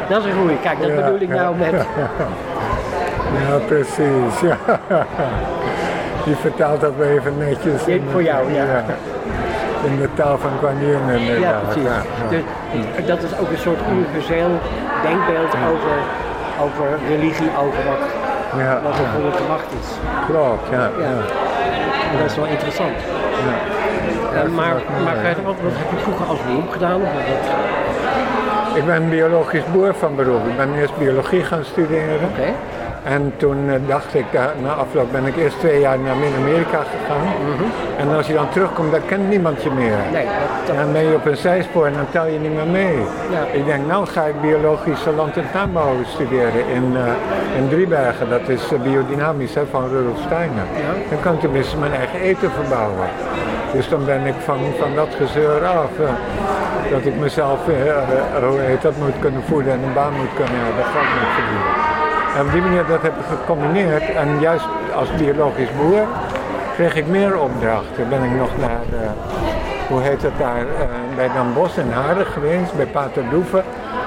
[0.08, 0.58] Dat is een goeie.
[0.60, 1.86] Kijk, dat Ja, bedoel ik nou met...
[3.48, 4.56] Ja, precies, ja.
[6.26, 7.82] Die vertaalt dat weer even netjes.
[8.12, 8.84] Voor jou, ja.
[9.84, 11.40] In de taal van Kuan Yin inderdaad.
[11.40, 12.44] Ja, precies.
[12.96, 14.50] Dus dat is ook een soort universeel
[15.02, 15.96] denkbeeld over,
[16.64, 18.02] over religie, over wat,
[18.82, 19.88] wat een goddelijke macht is.
[20.28, 20.90] klopt, ja.
[22.12, 22.96] En dat is wel interessant.
[24.34, 24.74] Eh, maar,
[25.04, 27.00] maar verder, wat, wat heb je vroeger als beroep gedaan?
[27.02, 30.46] Of wat, Ik ben biologisch boer van beroep.
[30.46, 32.28] Ik ben eerst biologie gaan studeren.
[32.30, 32.48] Oké.
[33.14, 36.78] En toen eh, dacht ik, eh, na afloop ben ik eerst twee jaar naar Midden-Amerika
[36.94, 37.26] gegaan.
[37.98, 39.98] En als je dan terugkomt, dan kent niemand je meer.
[40.04, 40.12] Mhm.
[40.12, 40.26] Nee,
[40.66, 42.96] dat, dan ben je op een zijspoor en dan tel je niet meer mee.
[43.30, 43.42] Ja.
[43.52, 48.28] Ik denk, nou ga ik biologische land- en tuinbouw studeren in, eh, in Driebergen.
[48.28, 50.66] Dat is biodynamisch hè, van Rudolf Steiner.
[51.10, 53.08] Dan kan ik tenminste mijn eigen eten verbouwen.
[53.72, 55.90] Dus dan ben ik van, van dat gezeur af.
[56.90, 57.58] dat ik mezelf,
[58.48, 61.85] hoe heet dat, moet kunnen voeden en een baan moet kunnen hebben, geld moet verdienen.
[62.36, 64.14] En op die manier dat heb ik gecombineerd.
[64.14, 66.06] En juist als biologisch boer
[66.74, 68.08] kreeg ik meer opdrachten.
[68.08, 69.10] Ben ik nog naar, eh,
[69.88, 73.64] hoe heet het daar, eh, bij Dan Bos in Haren geweest, bij Pater Doeven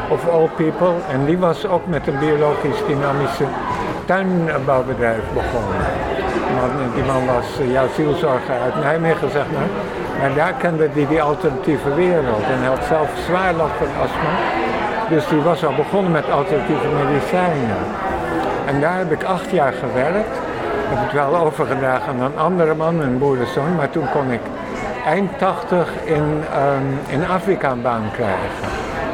[0.10, 0.94] of All People.
[1.12, 3.46] En die was ook met een biologisch dynamische
[4.06, 5.82] tuinbouwbedrijf begonnen.
[6.96, 9.70] Die man was uh, jouw zielzorger uit Nijmegen, zeg maar.
[10.20, 12.44] Maar daar kende hij die alternatieve wereld.
[12.52, 14.34] En hij had zelf zwaar last van astma.
[15.10, 17.78] Dus die was al begonnen met alternatieve medicijnen.
[18.70, 20.36] En daar heb ik acht jaar gewerkt.
[20.84, 23.76] Ik heb het wel overgedragen aan een andere man, een boerenzoon.
[23.76, 24.40] Maar toen kon ik
[25.06, 28.68] eind 80 in, ehm, in Afrika een baan krijgen.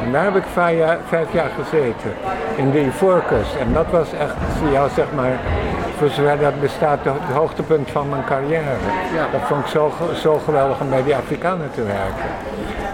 [0.04, 2.12] En daar heb ik vijf jaar, vijf jaar gezeten.
[2.56, 3.54] In de Ivoorkust.
[3.54, 4.34] En dat was echt,
[4.72, 5.32] ja, zeg maar,
[5.98, 8.76] voor zover dat bestaat, het hoogtepunt van mijn carrière.
[9.32, 12.30] Dat vond ik zo, zo geweldig om bij die Afrikanen te werken.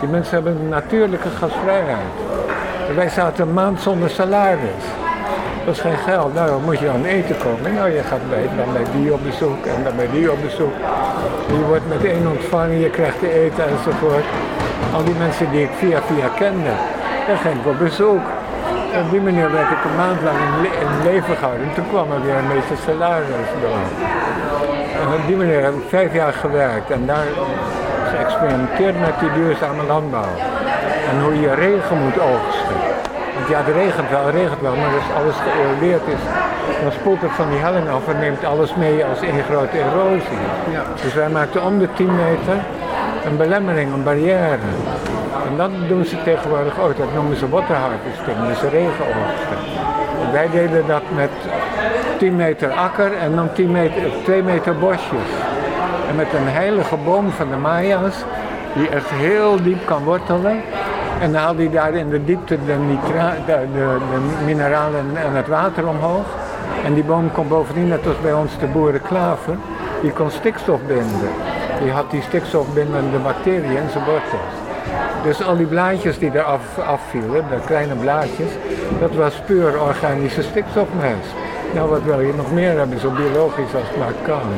[0.01, 2.13] Die mensen hebben een natuurlijke gastvrijheid.
[2.89, 4.85] En wij zaten een maand zonder salaris.
[5.65, 6.35] Dat is geen geld.
[6.35, 7.75] Nou, dan moet je dan eten komen.
[7.75, 10.75] Nou, je gaat bij, dan bij die op bezoek en dan bij die op bezoek.
[11.47, 14.25] Je wordt meteen ontvangen, je krijgt te eten enzovoort.
[14.95, 16.71] Al die mensen die ik via via kende,
[17.27, 18.25] daar ging ik op bezoek.
[19.03, 21.67] Op die manier werd ik een maand lang in, le- in leven gehouden.
[21.69, 23.83] En toen kwam er weer een beetje salaris door.
[25.03, 27.27] En op die manier heb ik vijf jaar gewerkt en daar
[28.11, 30.33] geëxperimenteerd met die duurzame landbouw.
[31.11, 32.77] En hoe je regen moet oogsten.
[33.43, 36.23] Want ja, het regent wel, het regent wel, maar als alles geërodeerd is,
[36.83, 40.43] dan spoelt het van die helling af en neemt alles mee als één grote erosie.
[41.03, 42.57] Dus wij maakten om de 10 meter
[43.25, 44.59] een belemmering, een barrière.
[45.49, 49.59] En dat doen ze tegenwoordig ook, dat noemen ze water harvesting, dus regenoogsten.
[50.25, 51.35] En Wij deden dat met
[52.19, 55.31] 10 meter akker en dan 10 meter, 2 meter bosjes.
[56.09, 58.17] En met een heilige boom van de Maya's,
[58.75, 60.63] die echt heel diep kan wortelen.
[61.21, 62.97] En haal die daar in de diepte de,
[63.47, 63.97] de,
[64.45, 66.27] mineralen en het water omhoog.
[66.85, 69.57] En die boom kon bovendien, net als bij ons de boerenklaver,
[70.03, 71.31] die kon stikstof binden.
[71.83, 74.55] Die had die stikstofbindende bacteriën in zijn wortels.
[75.23, 78.51] Dus al die blaadjes die er af, afvielen, de kleine blaadjes,
[79.01, 81.35] dat was puur organische stikstofmest.
[81.75, 84.49] Nou, wat wil je nog meer hebben, zo biologisch als het maar kan.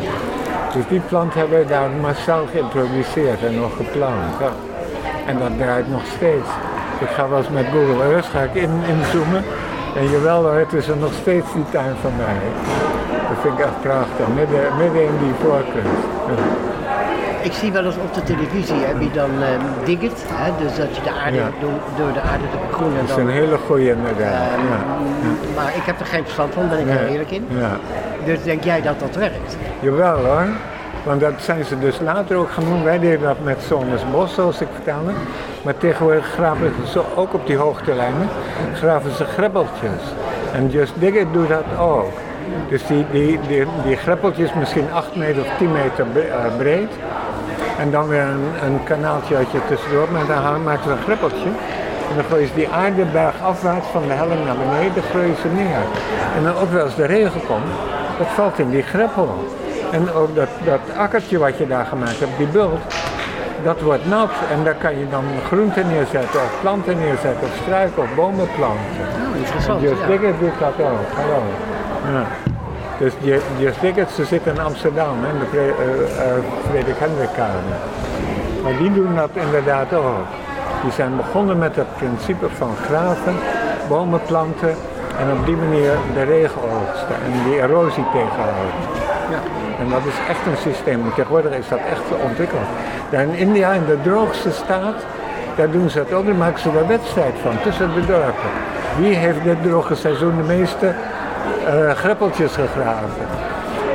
[0.75, 4.35] Dus die plant hebben we daar massaal geïntroduceerd en nog geplant.
[5.27, 6.49] En dat draait nog steeds.
[7.01, 9.45] Ik ga wel eens met Google Earth ga ik in, inzoomen.
[9.97, 12.41] En jawel het is er nog steeds die tuin van mij.
[13.29, 15.99] Dat vind ik echt prachtig, midden, midden in die voorkust.
[16.29, 16.43] Ja.
[17.43, 19.49] Ik zie wel eens op de televisie heb je dan eh
[20.43, 21.49] hè, dus dat je de aarde Ja.
[21.61, 22.99] door, door de aarde te begroenen.
[23.01, 24.33] Dat is dan, een hele goeie inderdaad.
[24.33, 24.79] Ehm, ja.
[25.57, 27.09] Maar ik heb er geen verstand van, ben ik Nee.
[27.09, 27.47] eerlijk in.
[27.49, 27.77] Ja.
[28.25, 29.57] Dus denk jij dat dat werkt?
[29.81, 30.47] Jawel hoor.
[31.05, 32.85] Want dat zijn ze dus later ook gaan doen.
[32.85, 35.13] Wij deden dat met Zones Bos, zoals ik vertelde.
[35.63, 38.29] Maar tegenwoordig graven ze ook op die hoogtelijnen,
[38.75, 40.03] graven ze greppeltjes.
[40.53, 42.13] En Just Dig It doet dat ook.
[42.69, 46.91] Dus die, die, die, die greppeltjes misschien 8 meter of 10 meter eh, breed.
[47.79, 51.49] En dan weer een, een kanaaltje had je tussendoor, maar dan maken ze een greppeltje.
[52.11, 55.83] En dan gooien ze die aardeberg afwaarts van de helling naar beneden, gooien ze neer.
[56.37, 57.73] En dan ook wel als de regen komt,
[58.19, 59.45] dat valt in die greppel.
[59.97, 62.81] En ook dat, dat akkertje wat je daar gemaakt hebt, die bult,
[63.63, 64.31] dat wordt nat.
[64.53, 69.05] En daar kan je dan groenten neerzetten, of planten neerzetten, of struiken, of bomen planten.
[69.31, 69.81] Oh, interessant.
[69.83, 70.07] Just ja.
[70.41, 71.43] Doet dat ook, hallo.
[72.13, 72.25] Ja.
[72.99, 76.99] Dus Ju- Just Diggit, ze zitten in Amsterdam, in de Pre- eh, eh, Frederik.
[78.63, 80.27] Maar die doen dat inderdaad ook.
[80.83, 83.35] Die zijn begonnen met het principe van graven,
[83.89, 84.75] bomen planten
[85.19, 88.73] en op die manier de regen oogsten en die erosie tegenhouden.
[89.79, 91.03] En dat is echt een systeem.
[91.15, 92.69] Tegenwoordig is dat echt ontwikkeld.
[93.11, 94.99] Daar in India, in de droogste staat,
[95.57, 96.27] daar doen ze het ook.
[96.27, 98.51] Daar maken ze een wedstrijd van tussen de dorpen.
[98.99, 100.87] Wie heeft dit droge seizoen de meeste
[101.67, 103.27] eh, greppeltjes gegraven?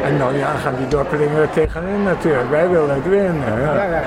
[0.03, 2.49] En dan ja, gaan die dorpelingen er tegenin natuurlijk.
[2.49, 3.61] Wij willen het winnen.
[3.61, 3.73] Ja.
[3.73, 4.01] Ja, ja.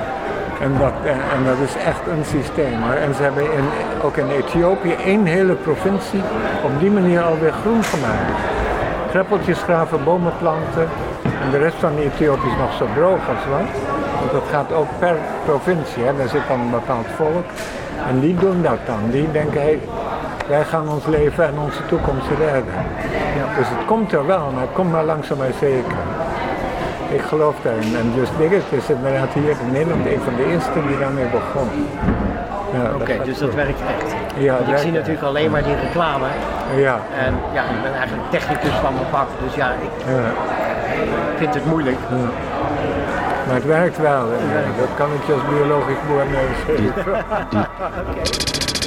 [0.61, 2.83] En, dat, en, en dat is echt een systeem.
[2.83, 2.95] hoor.
[2.95, 3.65] En ze hebben in,
[4.03, 6.23] ook in Ethiopië één hele provincie
[6.65, 8.39] op die manier alweer groen gemaakt.
[9.11, 10.89] Greppeltjes graven, bomen planten.
[11.43, 13.71] En de rest van Ethiopië is nog zo droog als wat.
[14.19, 16.03] Want dat gaat ook per provincie.
[16.05, 16.17] Hè.
[16.17, 17.45] Daar zit dan een bepaald volk.
[18.09, 19.11] En die doen dat dan.
[19.11, 19.81] Die denken, hey,
[20.49, 22.75] wij gaan ons leven en onze toekomst redden.
[23.59, 25.99] Dus het komt er wel, maar het komt maar langzaam maar zeker.
[27.09, 27.97] Ik geloof daarin.
[27.97, 31.69] En dus Diggert is inderdaad hier in Nederland een van de eerste die daarmee begon.
[32.73, 34.15] Ja, Oké, dus dat werkt echt.
[34.37, 36.27] Ja, Want ik zie natuurlijk alleen maar die reclame.
[36.77, 40.31] Ja, En ja, ik ben eigenlijk technicus van mijn vak, dus ja, ik ja.
[41.37, 41.99] Vind het moeilijk.
[43.47, 44.27] Maar het werkt wel.
[44.31, 44.77] hè.
[44.79, 47.25] Dat kan ik je als biologisch boer meegeven.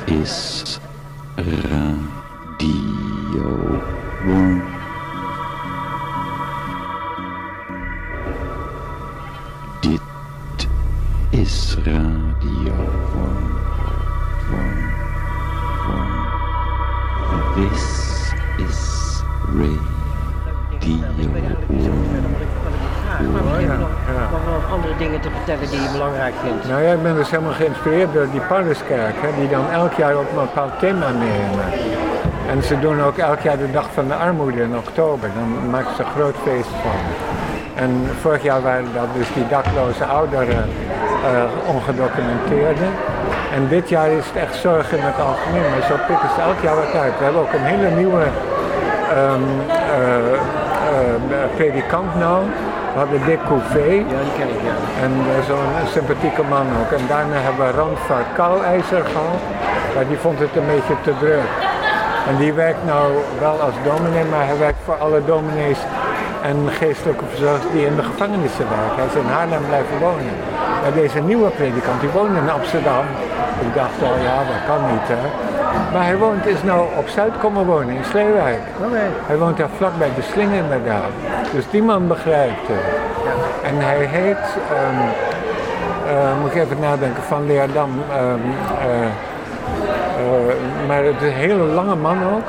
[0.06, 0.80] is
[1.46, 1.96] radio.
[25.46, 26.68] Die je belangrijk vindt.
[26.68, 30.18] Nou ja, ik ben dus helemaal geïnspireerd door die Pauluskerk, hè, die dan elk jaar
[30.18, 31.66] op een bepaald thema nemen.
[32.50, 35.30] En ze doen ook elk jaar de Dag van de Armoede in oktober.
[35.34, 37.00] Dan maken ze een groot feest van.
[37.76, 40.70] En vorig jaar waren dat dus die dakloze ouderen,
[41.24, 42.90] eh ongedocumenteerden.
[43.54, 46.60] En dit jaar is het echt zorg in het algemeen, maar zo pikken ze elk
[46.62, 47.18] jaar wat uit.
[47.18, 48.24] We hebben ook een hele nieuwe
[49.16, 49.34] eh,
[51.56, 52.44] predikant nou.
[52.96, 53.90] We hadden Dick Couvé.
[54.14, 54.76] Ja, die ken ik, ja.
[55.06, 56.92] En eh, zo'n sympathieke man ook.
[57.00, 59.42] En daarna hebben we Rand van Kouwijzer gehad,
[59.96, 61.50] maar die vond het een beetje te druk.
[62.30, 63.06] En die werkt nou
[63.40, 65.80] wel als dominee, maar hij werkt voor alle dominees
[66.42, 68.98] en geestelijke verzorgers die in de gevangenissen werken.
[69.02, 70.36] Hij is in Haarlem blijven wonen.
[70.82, 73.06] Maar deze nieuwe predikant, die woont in Amsterdam.
[73.66, 75.24] Ik dacht al, ja, dat kan niet hè.
[75.94, 78.60] Maar hij woont, is nou op Zuid komen wonen, in Sleewijk.
[79.26, 81.10] Hij woont daar vlak bij de Sling inderdaad.
[81.52, 83.04] Dus die man begrijpt het.
[83.64, 84.38] En hij heet,
[84.72, 85.00] ehm,
[86.08, 87.90] eh, moet ik even nadenken, van Leerdam.
[88.12, 88.40] ehm,
[88.80, 90.56] eh, eh,
[90.88, 92.44] maar het is een hele lange man ook.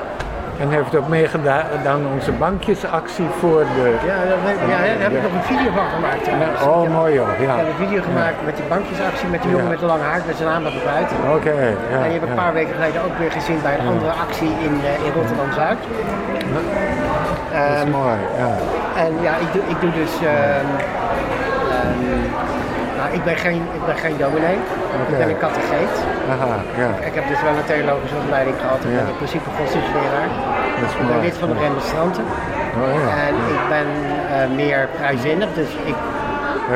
[0.60, 3.86] En heeft ook meegedaan aan onze bankjesactie voor de...
[4.10, 6.22] Ja, daar heb, ja, heb ik nog een video van gemaakt.
[6.24, 6.62] trouwens.
[6.70, 7.28] Oh, Ik mooi joh.
[7.38, 7.56] Ik Ja.
[7.62, 10.36] heb een video gemaakt met die bankjesactie met die jongen met de lange haar, met
[10.40, 11.10] zijn naam er uit.
[11.36, 11.56] Oké,
[11.92, 11.96] ja.
[12.02, 14.52] en die heb ik een paar weken geleden ook weer gezien bij een andere actie
[14.66, 15.78] in, eh, in Rotterdam-Zuid.
[16.52, 16.64] Dat
[17.74, 18.50] is Ehm, mooi, ja.
[19.04, 20.12] En ja, ik doe, ik doe dus.
[20.22, 20.68] ehm,
[21.76, 22.24] ehm,
[22.98, 24.58] nou, ik ben geen, ik ben geen dominee.
[25.12, 25.94] Ik ben een catecheet.
[26.34, 26.90] Aha, ja.
[27.10, 28.80] Ik heb dus wel een theologische opleiding gehad.
[28.84, 28.96] Ik Ja.
[29.00, 30.28] ben in principe godsdienstleraar.
[30.80, 32.24] Dat is Ik ben lid van de remonstranten.
[32.82, 33.08] Oh ja.
[33.28, 33.88] En ik ben
[34.34, 35.48] eh, meer vrijzinnig.
[35.60, 35.98] Dus ik,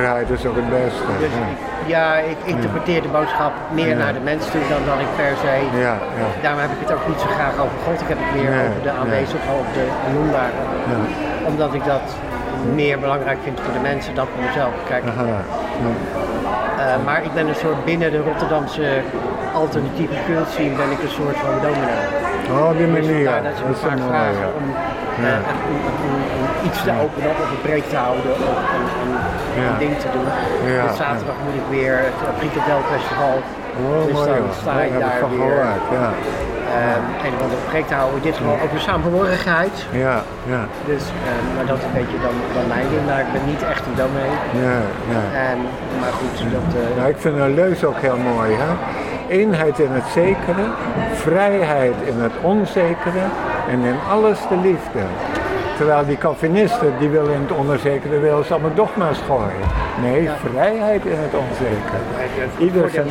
[0.06, 1.10] Ja, het is ook het beste.
[1.24, 1.46] dus ja.
[1.54, 1.58] ik,
[1.94, 5.54] ja, ik interpreteer de boodschap meer naar de mens toe dan dat ik per se.
[5.86, 6.26] Ja, ja.
[6.44, 7.98] Daarom heb ik het ook niet zo graag over God.
[8.04, 9.00] Ik heb het meer Nee, over de nee.
[9.00, 10.60] aanwezigen, over de noembare.
[10.90, 10.98] Ja.
[11.50, 12.04] Omdat ik dat
[12.74, 14.72] meer belangrijk vind voor de mensen dan voor mezelf.
[14.88, 15.24] Kijk, Aha.
[15.26, 15.40] Ja.
[16.84, 18.86] Eh, maar ik ben een soort binnen de Rotterdamse
[19.54, 22.04] alternatieve kunstscene ben ik een soort van dominee.
[22.58, 23.24] Oh, die Dus manier.
[23.24, 24.58] vandaar dat ze me vaak mooi, vragen ja.
[24.60, 25.36] om, eh, Ja.
[25.70, 28.58] om, om- om iets te openen of een preek te houden of
[29.56, 30.26] een, ding te doen.
[30.74, 33.34] Ja, Dus zaterdag moet ik weer het Frikadel Festival.
[33.82, 35.82] Oh, dus mooi dan sta ik daar van weer gehoord,
[36.78, 38.16] eh, een of preek te houden.
[38.16, 39.86] In dit geval over samenhorigheid.
[39.90, 43.06] Ja, ja, Dus, eh, maar dat is een beetje dan, dan mijn ding.
[43.06, 44.36] Maar ik ben niet echt een dominee.
[44.66, 44.78] ja,
[45.12, 45.22] ja.
[45.48, 45.58] En,
[46.00, 46.66] maar goed, dat...
[46.96, 48.50] Nou, ik vind een leus ook heel mooi.
[48.62, 48.70] Hè?
[49.38, 50.64] Eenheid in het zekere,
[51.14, 53.24] vrijheid in het onzekere
[53.70, 55.02] en in alles de liefde.
[55.80, 59.66] Terwijl die Calvinisten, die willen in het onzekere willen ze allemaal dogma's gooien.
[60.00, 62.00] Nee, vrijheid in het onzekere.
[62.58, 63.06] Ieder voordeel, zijn...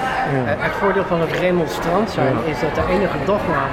[0.46, 0.52] ja.
[0.52, 3.64] eh, het voordeel van het remonstrant zijn is dat de enige dogma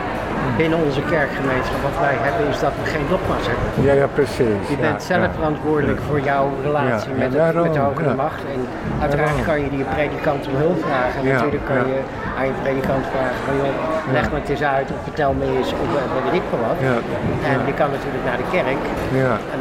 [0.57, 3.66] binnen onze kerkgemeenschap wat wij hebben is dat we geen dogma's hebben.
[3.86, 4.62] Ja, ja, precies.
[4.72, 5.32] Je ja, bent zelf ja.
[5.38, 8.42] verantwoordelijk voor jouw relatie met, het, met de hogere macht.
[8.55, 8.61] En
[9.01, 11.18] uiteraard kan je die predikant om hulp vragen.
[11.20, 11.99] En natuurlijk kan je
[12.38, 13.74] aan je predikant vragen van joh,
[14.16, 16.78] leg me het eens uit of vertel me eens of eh, weet ik veel wat.
[16.88, 16.97] Ja,
[17.51, 18.80] En je kan natuurlijk naar de kerk.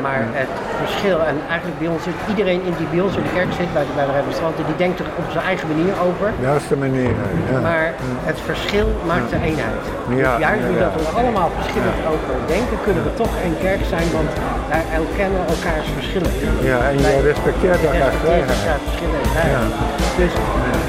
[0.05, 3.33] Maar het verschil, en eigenlijk bij ons zit iedereen in die bij ons in de
[3.37, 6.27] kerk zit, bij de, bij de remonstranten, die denkt er op zijn eigen manier over.
[6.73, 7.13] de manier.
[7.51, 7.59] Ja.
[7.69, 7.87] Maar
[8.29, 9.83] het verschil maakt de eenheid.
[10.23, 14.07] Ja, dus juist doordat we allemaal verschillend over denken, kunnen we toch één kerk zijn,
[14.17, 14.29] want
[14.71, 16.31] wij erkennen elkaars verschillen.
[16.71, 18.49] Ja, en je respecteert elkaars vrijheid.
[18.57, 19.73] elkaars verschillen en vrijheid.
[20.21, 20.79] Dus het,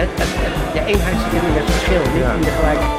[0.00, 2.93] het, het- de eenheid zit in het verschil, niet in de gelijkheid.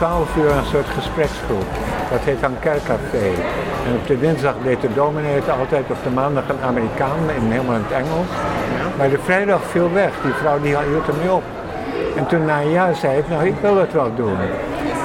[0.00, 1.68] 12 uur een soort gespreksgroep.
[2.10, 3.26] Dat heet dan kerkcafé.
[3.86, 7.50] En op de dinsdag deed de dominee het altijd, op de maandag een Amerikaan, in,
[7.50, 8.30] helemaal in het Engels.
[8.98, 11.42] Maar de vrijdag viel weg, die vrouw die hield er niet op.
[12.16, 14.36] En toen na een jaar zei ik, nou ik wil het wel doen.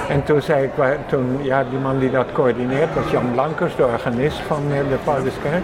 [0.09, 0.71] En toen zei ik,
[1.07, 4.97] toen, ja die man die dat coördineert was Jan Blankers, de organist van eh, de
[5.03, 5.63] Pauluskerk.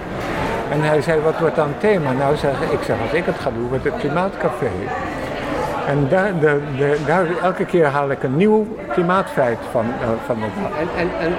[0.72, 2.12] En hij zei, wat wordt dan thema?
[2.12, 4.72] Nou zeg ik, ik zeg, als ik het ga doen, wordt het Klimaatcafé.
[5.92, 10.38] En daar, de, de, daar, elke keer haal ik een nieuw klimaatfeit van, eh, van
[10.42, 11.34] het En, en, en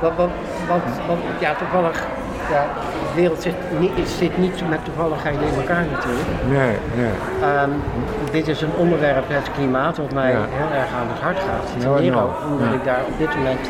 [0.00, 0.28] wat,
[1.38, 2.06] ja, toevallig,
[2.50, 2.64] ja,
[3.08, 6.28] de wereld zit niet, zit niet met toevalligheden in elkaar natuurlijk.
[6.48, 7.12] Nee, nee.
[7.42, 7.70] Ehm,
[8.30, 10.38] dit is een onderwerp, het klimaat, wat mij Ja.
[10.38, 11.80] heel erg aan het hart gaat.
[11.80, 12.74] Ten ook omdat ja.
[12.74, 13.68] ik daar op dit moment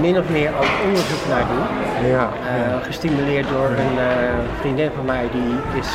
[0.00, 2.08] min of meer ook onderzoek naar doe.
[2.08, 5.90] Ja, Eh, gestimuleerd door een eh, vriendin van mij die is,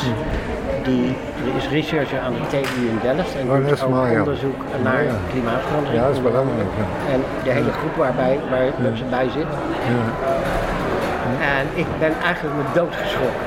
[0.84, 1.16] die,
[1.56, 4.18] is researcher aan de TU in Delft en Oh, doet ook mooi, ja.
[4.18, 5.10] onderzoek naar Ja.
[5.30, 6.00] klimaatverandering.
[6.00, 6.68] ja, dat is belangrijk.
[6.80, 7.12] Ja.
[7.12, 9.46] En de hele groep waarbij, waar ze bij zit.
[9.92, 10.02] Ja.
[11.58, 13.40] En ik ben eigenlijk me doodgeschrokken.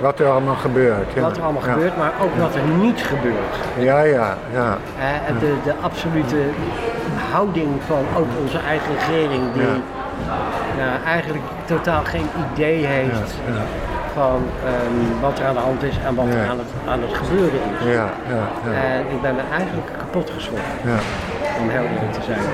[0.00, 1.20] Wat er allemaal gebeurt.
[1.20, 3.54] Wat er allemaal gebeurt, maar ook wat er niet gebeurt.
[3.78, 4.78] Ja, ja, ja.
[4.98, 6.36] Eh, en de, de absolute
[7.32, 9.62] houding van ook onze eigen regering, die
[10.78, 13.62] nou, eigenlijk totaal geen idee heeft ja.
[14.20, 14.38] Van
[14.70, 17.60] ehm, wat er aan de hand is en wat er aan het, aan het gebeuren
[17.72, 17.84] is.
[17.98, 18.44] Ja, ja.
[18.94, 20.98] En ik ben me eigenlijk kapot geschrokken, ja.
[21.60, 22.44] om heel eerlijk te zijn.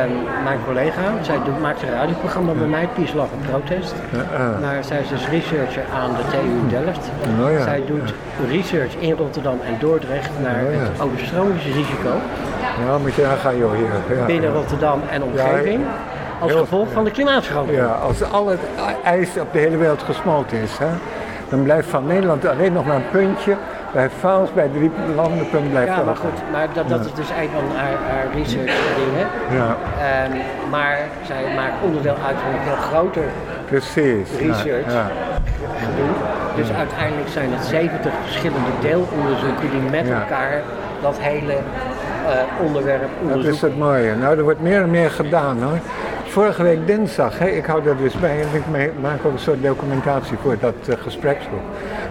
[0.00, 0.08] En
[0.48, 3.94] mijn collega, zij doet, maakt een radioprogramma bij mij, Peace, Love en Protest.
[4.64, 7.04] Maar zij is dus researcher aan de TU Delft.
[7.42, 8.08] Oh ja, zij doet
[8.56, 10.78] research in Rotterdam en Dordrecht naar Oh ja.
[10.78, 12.12] het overstromingsrisico
[12.86, 14.16] Ja, moet je nagaan joh hier.
[14.18, 14.52] Ja, binnen.
[14.52, 15.80] Rotterdam en omgeving.
[16.40, 17.84] Als Heel- gevolg van de klimaatverandering.
[17.86, 18.60] Ja, als al het
[19.04, 20.86] ijs op de hele wereld gesmolten is, hè,
[21.48, 23.54] dan blijft van Nederland alleen nog maar een puntje.
[23.92, 27.48] Bij Vaals, bij drie landenpunt blijft Ja, maar goed, maar dat, dat is dus een
[27.54, 29.26] van haar, haar research dingen.
[29.50, 30.36] Ja, Ehm,
[30.70, 33.22] maar zij maakt onderdeel uit van een veel groter
[33.66, 34.28] precies.
[34.38, 34.92] Ja, Research.
[34.92, 35.06] Ja.
[36.56, 40.62] Dus uiteindelijk zijn het 70 verschillende deelonderzoeken die met elkaar
[41.02, 43.52] dat hele eh, onderwerp Dat onderzoeken.
[43.52, 44.14] is het mooie.
[44.14, 45.78] Nou, er wordt meer en meer gedaan hoor.
[46.26, 49.62] Vorige week dinsdag, hè, ik hou daar dus bij en ik maak ook een soort
[49.62, 51.60] documentatie voor dat eh, gespreksgroep.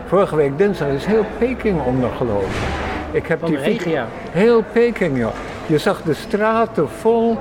[0.07, 2.49] Vorige week dinsdag is heel Peking ondergelopen.
[3.11, 4.05] Ik heb Van die regen, ja.
[4.31, 5.31] Heel Peking, joh.
[5.65, 7.37] Je zag de straten vol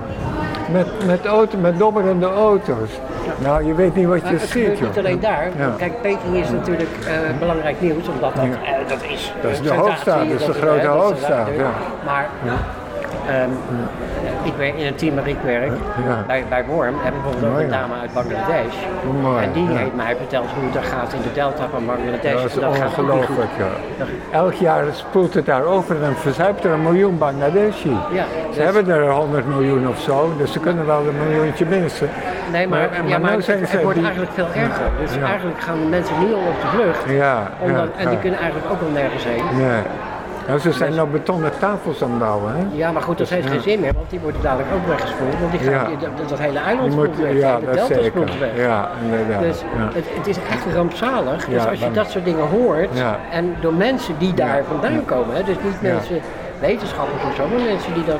[0.72, 2.90] met, met, auto, met dobberende auto's.
[3.38, 4.88] Nou, je weet niet wat Maar je het ziet, joh.
[4.88, 5.48] niet alleen daar.
[5.58, 5.74] Ja.
[5.78, 8.50] Kijk, Peking is natuurlijk eh, belangrijk nieuws, omdat dat, Ja.
[8.50, 9.32] eh, dat is...
[9.42, 11.70] Dat is de hoofdstad, dat is de grote hoofdstad, ja.
[12.04, 12.28] Maar
[13.28, 13.50] ehm,
[14.42, 15.72] ik werk in een team waar ik werk,
[16.06, 16.24] Ja.
[16.26, 18.76] bij, bij Worm, hebben we bijvoorbeeld ook een dame uit Bangladesh.
[19.22, 19.76] Mooi, en die ja.
[19.76, 22.32] heeft mij verteld hoe het er gaat in de delta van Bangladesh.
[22.42, 22.76] Dat is niet goed.
[22.84, 24.04] ongelooflijk, ja.
[24.32, 27.96] Elk jaar spoelt het daar over en dan verzuipt er een miljoen Bangladeshi.
[28.12, 31.66] Ja, Ze dus- hebben er 100 miljoen of zo, dus ze kunnen wel een miljoentje
[31.66, 32.08] missen.
[32.52, 34.84] Nee, maar, Maar- ja, maar maar nou het, wordt die- eigenlijk veel erger.
[35.00, 37.04] Dus eigenlijk gaan de mensen nu al op de vlucht.
[37.08, 39.44] Ja, Omdat, ja, en die kunnen eigenlijk ook al nergens heen.
[40.46, 42.62] Nou, ze zijn nou betonnen tafels aan het bouwen, hè?
[42.72, 45.38] Ja, maar goed, dat heeft geen zin meer, want die worden dadelijk ook weggespoeld.
[45.40, 45.96] Want die gaan, Ja.
[46.16, 48.20] dat, dat hele eiland spoelt weg, ja, de dat delta zeker.
[48.38, 48.56] weg.
[48.56, 49.40] Ja, inderdaad.
[49.42, 49.62] Dus
[49.94, 51.44] het, het is echt rampzalig.
[51.44, 52.90] Dus als je dat soort dingen hoort,
[53.30, 56.20] en door mensen die daar vandaan komen, hè, dus niet mensen,
[56.60, 58.18] wetenschappers of zo, maar mensen die dat...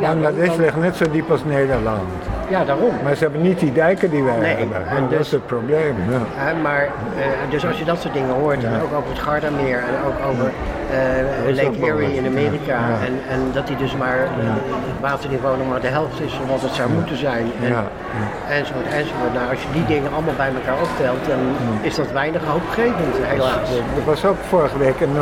[0.00, 2.08] Ja, Bangladesh dan- ligt net zo diep als Nederland.
[2.48, 2.90] Ja daarom.
[3.02, 4.86] Maar ze hebben niet die dijken die wij Nee, hebben.
[4.88, 5.94] en En dat dus- is het probleem.
[6.10, 6.52] Ja.
[6.62, 9.94] Maar, eh, dus als je dat soort dingen hoort, en ook over het Gardameer en
[10.06, 10.50] ook over
[10.92, 13.06] eh, is Lake Erie in Amerika, ja.
[13.06, 14.28] en, en dat die dus maar eh,
[14.90, 17.46] het waterniveau nog maar de helft is van wat het zou moeten zijn.
[17.62, 17.84] En, Ja,
[18.50, 19.34] Enzovoort, enzovoort.
[19.34, 21.38] Nou, als je die dingen allemaal bij elkaar optelt, dan
[21.80, 23.68] is dat weinig hoopgevend, helaas.
[23.96, 25.12] Er was ook vorige week in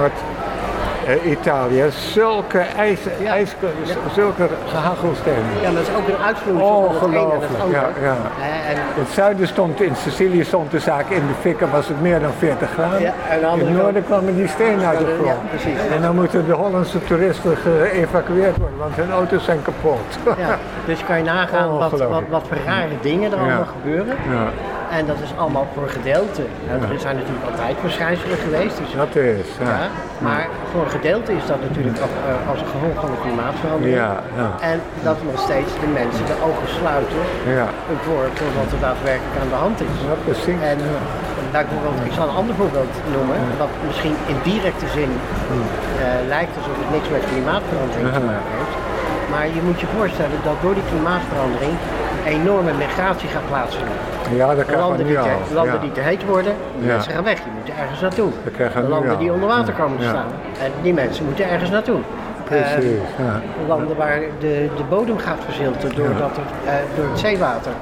[1.06, 3.54] Noord-Italië zulke ijs, ijs,
[4.14, 5.44] zulke gehagelstenen.
[5.62, 8.16] Ja, maar dat is ook een uitvloeisel van het Ongelooflijk, ja, ja.
[8.40, 12.00] Eh, en het zuiden stond, in Sicilië stond de zaak in de fikken, was het
[12.00, 13.00] meer dan 40 graden.
[13.00, 15.48] Ja, en in het noorden kwamen die stenen uit de Ja, grond.
[15.48, 15.78] precies.
[15.94, 19.98] En dan moeten de Hollandse toeristen geëvacueerd worden, want hun auto's zijn kapot.
[20.38, 22.30] ja, dus kan je nagaan wat, wat, Ongelooflijk.
[22.30, 23.44] wat voor rare dingen er Ja.
[23.44, 24.16] allemaal gebeuren.
[24.30, 24.46] Ja,
[24.98, 26.42] En dat is allemaal voor gedeelte.
[26.94, 28.76] Er zijn natuurlijk altijd verschijnselen geweest.
[28.82, 29.48] Dus, dat is.
[29.60, 29.88] Ja, ja,
[30.26, 33.96] maar voor een gedeelte is dat natuurlijk ook, eh, als een gevolg van de klimaatverandering.
[34.04, 34.48] ja, ja.
[34.72, 34.78] En
[35.08, 37.22] dat nog steeds de mensen de ogen sluiten
[37.60, 37.68] ja.
[38.04, 39.96] voor, voor wat er daadwerkelijk aan de hand is.
[40.08, 40.60] Ja, precies.
[40.72, 40.78] En
[41.70, 46.76] bijvoorbeeld, ik zal een ander voorbeeld noemen, wat misschien in directe zin eh, lijkt alsof
[46.82, 48.76] het niks met klimaatverandering te maken heeft.
[49.32, 51.74] Maar je moet je voorstellen dat door die klimaatverandering
[52.26, 53.94] enorme migratie gaat plaatsvinden.
[54.34, 55.24] Ja, dat krijgen we Landen, nu die al.
[55.24, 55.80] te, landen ja.
[55.80, 56.92] die te heet worden, die Ja.
[56.94, 57.34] mensen gaan weg.
[57.42, 58.30] Die moeten ergens naartoe.
[58.82, 59.18] Nu landen al.
[59.18, 60.26] die onder water komen te staan.
[60.62, 61.98] En die mensen moeten ergens naartoe.
[62.44, 63.40] Precies, Eh, ja.
[63.68, 67.72] landen waar de, de bodem gaat verzilten doordat er, eh, door het zeewater.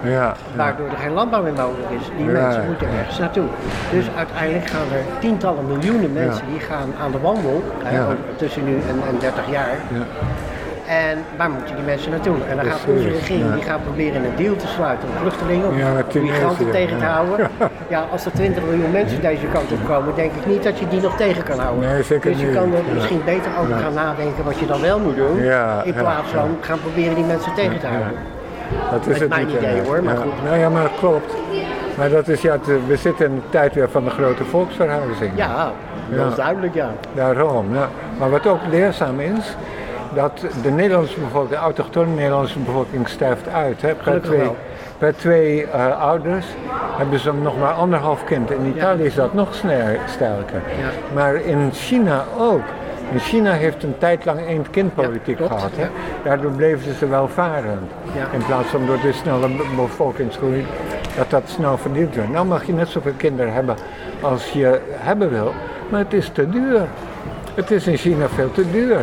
[0.56, 2.06] Waardoor er geen landbouw meer mogelijk is.
[2.16, 3.44] Die mensen moeten ergens naartoe.
[3.90, 7.62] Dus uiteindelijk gaan er tientallen miljoenen mensen die gaan aan de wandel
[8.02, 9.76] over- tussen nu en, en 30 jaar.
[10.88, 12.36] En waar moeten die mensen naartoe?
[12.48, 15.78] En dan gaat onze regering die gaat proberen een deal te sluiten om vluchtelingen, om
[15.78, 17.48] Ja, migranten tegen te houden.
[17.88, 20.88] Ja, als er 20 miljoen mensen deze kant op komen, denk ik niet dat je
[20.88, 21.88] die nog tegen kan houden.
[21.88, 22.54] Nee, zeker dus je niet.
[22.56, 25.42] kan er misschien beter over gaan nadenken wat je dan wel moet doen.
[25.42, 28.12] Ja, in plaats van gaan proberen die mensen tegen te houden.
[28.90, 30.42] Dat is Met het mijn niet, idee, hoor, maar goed.
[30.44, 31.34] Nou ja, maar dat klopt.
[31.96, 32.56] Maar dat is, ja,
[32.86, 35.32] we zitten in de tijd weer van de grote volksverhuizing.
[35.34, 35.72] Ja,
[36.08, 36.26] dat Ja.
[36.28, 36.88] is duidelijk, ja.
[37.14, 37.88] Daarom, ja.
[38.18, 39.56] Maar wat ook leerzaam is,
[40.14, 43.82] dat de Nederlandse bevolking, de autochtone Nederlandse bevolking sterft uit.
[43.82, 43.94] Hè.
[43.94, 44.56] Per Gelukkig twee, wel.
[44.98, 46.46] per twee eh, ouders
[46.96, 48.50] hebben ze nog maar anderhalf kind.
[48.50, 50.62] In Italië is dat nog sneller, sterker.
[50.78, 51.14] Ja.
[51.14, 52.62] Maar in China ook.
[53.12, 55.70] In China heeft een tijd lang één kindpolitiek Ja, gehad.
[55.76, 55.86] Hè.
[56.24, 57.90] Daardoor bleven ze welvarend.
[58.32, 60.66] In plaats van door de snelle be- bevolkingsgroei
[61.16, 62.30] dat dat snel verdiend wordt.
[62.30, 63.76] Nou mag je net zoveel kinderen hebben
[64.20, 65.52] als je hebben wil,
[65.88, 66.80] maar het is te duur.
[67.54, 68.96] Het is in China veel te duur.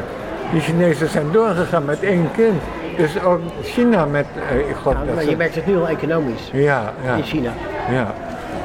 [0.51, 2.61] Die Chinezen zijn doorgegaan met één kind.
[2.97, 5.77] Dus ook China met, eh, ik geloof Ja, dat maar ze- je merkt het nu
[5.77, 7.51] al economisch ja, ja, in China.
[7.91, 8.13] ja.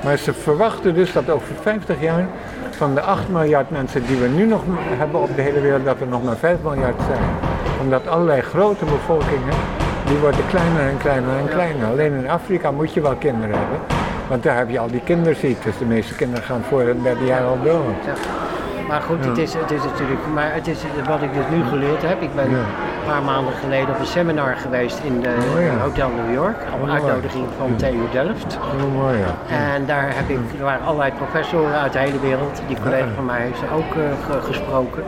[0.04, 2.26] Maar ze verwachten dus dat over 50 jaar
[2.70, 4.62] van de 8 miljard mensen die we nu nog
[4.98, 7.22] hebben op de hele wereld, dat er nog maar 5 miljard zijn.
[7.80, 9.54] Omdat allerlei grote bevolkingen,
[10.06, 11.86] die worden kleiner en kleiner en kleiner.
[11.88, 13.78] Alleen in Afrika moet je wel kinderen hebben.
[14.28, 15.78] Want daar heb je al die kinderziektes.
[15.78, 17.84] De meeste kinderen gaan voor het derde jaar al dood.
[18.88, 20.78] Maar goed, het, is, het is natuurlijk, maar het is
[21.08, 22.22] wat ik dus nu geleerd heb.
[22.22, 22.56] Ik ben Ja.
[22.56, 25.82] een paar maanden geleden op een seminar geweest in de Oh.
[25.82, 26.56] Hotel New York.
[26.74, 27.76] Op Oh, uitnodiging van.
[27.76, 28.58] TU Delft.
[28.58, 29.18] Oh, mooi.
[29.48, 32.60] En daar heb ik, er waren allerlei professoren uit de hele wereld.
[32.66, 35.02] Die collega van mij heeft ze ook eh, ge- gesproken.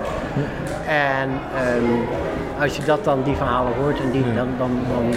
[0.87, 5.15] En ehm, als je dat dan, die verhalen hoort, en die, dan, dan, dan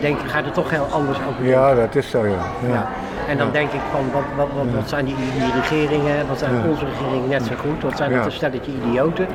[0.00, 1.44] denk, ga je er toch heel anders over.
[1.44, 2.42] Ja, dat is zo ja.
[2.72, 2.86] Ja.
[3.28, 6.52] En dan denk ik van, wat, wat, wat, wat zijn die, die regeringen, wat zijn
[6.68, 9.26] onze regeringen net zo goed, wat zijn dat een stelletje idioten.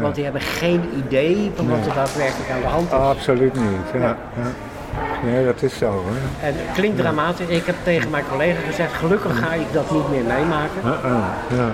[0.00, 2.98] Want die hebben geen idee van wat er daadwerkelijk aan de hand is.
[2.98, 3.88] Absoluut niet.
[3.92, 3.98] Ja.
[4.00, 4.16] Ja.
[4.36, 4.50] Ja.
[5.24, 6.02] Nee, dat is zo hoor.
[6.40, 7.46] En het klinkt dramatisch.
[7.46, 10.80] Ik heb tegen mijn collega gezegd, gelukkig ga ik dat niet meer meemaken.
[10.84, 11.18] Uh-uh.
[11.56, 11.68] Ja.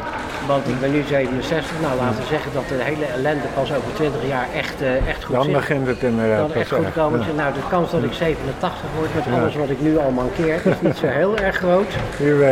[0.52, 3.92] Want ik ben nu 67, nou laten we zeggen dat de hele ellende pas over
[3.94, 5.52] 20 jaar echt, eh, echt goed Dan zit.
[5.52, 7.18] begint het inderdaad Dan echt goed komen.
[7.20, 7.26] Ja.
[7.42, 10.80] Nou, de kans dat ik 87 word met alles wat ik nu al mankeer is
[10.80, 11.90] niet zo heel erg groot.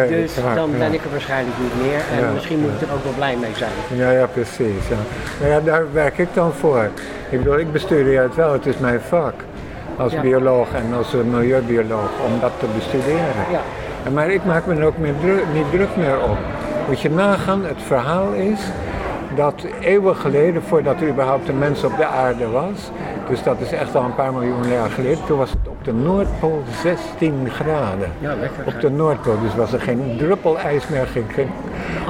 [0.09, 2.01] Dus dan ben ik er waarschijnlijk niet meer.
[2.19, 3.77] En misschien moet ik er ook wel blij mee zijn.
[4.03, 4.83] Ja, ja, precies.
[4.95, 4.97] Ja.
[5.41, 6.89] Nou ja, daar werk ik dan voor.
[7.29, 9.35] Ik bedoel, ik bestudeer het wel, het is mijn vak.
[9.97, 10.21] Als Ja.
[10.21, 13.35] bioloog en als eh, milieubioloog om dat te bestuderen.
[13.51, 13.61] Ja.
[14.05, 16.39] En Maar ik maak me er ook meer druk, niet druk meer op.
[16.87, 18.61] Moet je nagaan, het verhaal is
[19.35, 22.91] dat eeuwen geleden, voordat er überhaupt een mens op de aarde was,
[23.29, 26.63] dus dat is echt al een paar miljoen jaar geleden, toen was het de Noordpool
[26.83, 28.11] 16 graden.
[28.19, 28.65] Ja, lekker.
[28.67, 31.51] Op de Noordpool, dus was er geen druppel ijs meer, geen, geen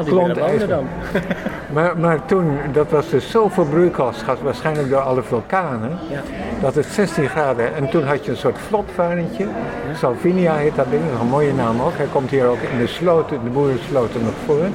[0.04, 0.86] klont ijs dan.
[1.72, 6.20] Maar, maar toen, dat was dus zoveel broeikasgas, waarschijnlijk door alle vulkanen, Ja.
[6.60, 7.74] dat het 16 graden.
[7.74, 9.46] En toen had je een soort vlotvarentje,
[9.94, 11.96] Salvinia heet dat ding, dat is een mooie naam ook.
[11.96, 14.66] Hij komt hier ook in de sloten, de boerensloten nog voor.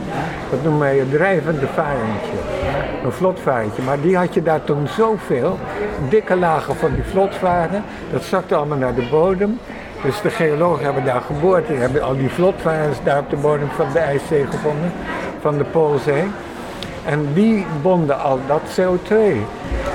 [0.50, 2.38] Dat noemen wij het drijvende varentje,
[3.04, 3.82] een vlotvarentje.
[3.82, 5.58] Maar die had je daar toen zoveel,
[6.10, 9.60] dikke lagen van die vlotvaren, dat zakte allemaal naar de bodem.
[10.04, 13.70] Dus de geologen hebben daar geboord en hebben al die vlotvarens daar op de bodem
[13.76, 14.92] van de IJszee gevonden,
[15.42, 16.24] van de Poolzee.
[17.06, 19.16] En die bonden al dat CO2.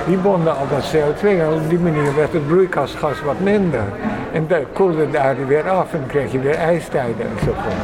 [0.07, 3.85] Die bonden al dat CO2 en op die manier werd het broeikasgas wat minder.
[4.33, 7.75] En dan koelde daar weer af en kreeg je weer ijstijden enzovoort.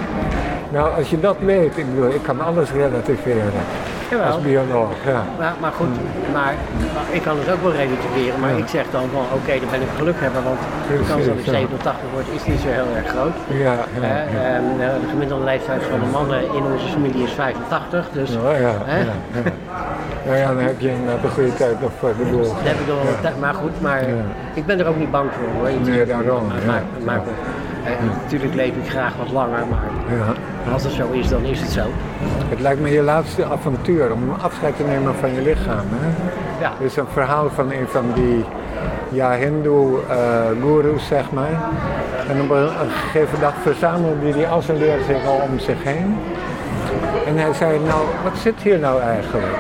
[0.73, 3.53] Nou, als je dat weet, ik bedoel, ik kan alles relativeren
[4.13, 4.33] Jawel.
[4.33, 4.93] als bioloog.
[5.13, 5.21] Ja.
[5.39, 5.93] Maar, maar goed,
[6.37, 6.55] maar,
[6.95, 8.41] maar ik kan het ook wel relativeren.
[8.41, 10.43] Maar ik zeg dan van oké, dan ben ik geluk hebben.
[10.51, 11.59] Want de kans dat ik Precies, ja.
[11.59, 13.37] 87 word is niet zo heel erg groot.
[13.67, 14.43] Ja, ja, ja.
[14.57, 18.09] en, eh, de gemiddelde leeftijd van de mannen in onze familie is 85.
[18.19, 19.43] Dus Ja, ja, hè, ja, ja.
[20.27, 22.43] Nou ja, dan heb je een goede tijd nog voor de boel.
[22.43, 23.41] dat heb ik al tijd.
[23.41, 24.15] Maar goed, maar Ja.
[24.55, 25.71] ik ben er ook niet bang voor hoor.
[25.81, 26.67] Nee, daarom, Maar, ja.
[26.67, 27.21] maar, maar,
[28.22, 30.72] natuurlijk leef ik graag wat langer, maar Ja.
[30.72, 31.85] als het zo is, dan is het zo.
[32.49, 35.87] Het lijkt me je laatste avontuur om afscheid te nemen van je lichaam.
[35.91, 36.09] Hè?
[36.61, 36.72] Ja.
[36.78, 38.45] Er is een verhaal van een van die
[39.09, 41.61] ja, hindoe eh zeg maar.
[42.28, 46.16] En op een, gegeven dag verzamelde hij al zijn leerzingen om zich heen.
[47.26, 49.57] En hij zei, nou, wat zit hier nou eigenlijk?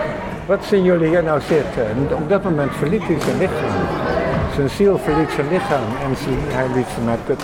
[0.46, 1.86] Wat zien jullie hier nou zitten?
[1.86, 3.86] En op dat moment verliet hij zijn lichaam.
[4.54, 6.14] Zijn ziel verliet zijn lichaam en
[6.48, 7.42] hij liet ze met het,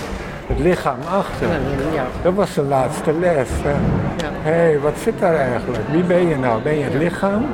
[0.49, 1.47] het lichaam achter.
[1.93, 2.05] Ja.
[2.23, 3.49] Dat was zijn laatste les.
[3.63, 4.29] Hé, Ja.
[4.51, 5.83] hey, wat zit daar eigenlijk?
[5.91, 6.63] Wie ben je nou?
[6.63, 7.47] Ben je het lichaam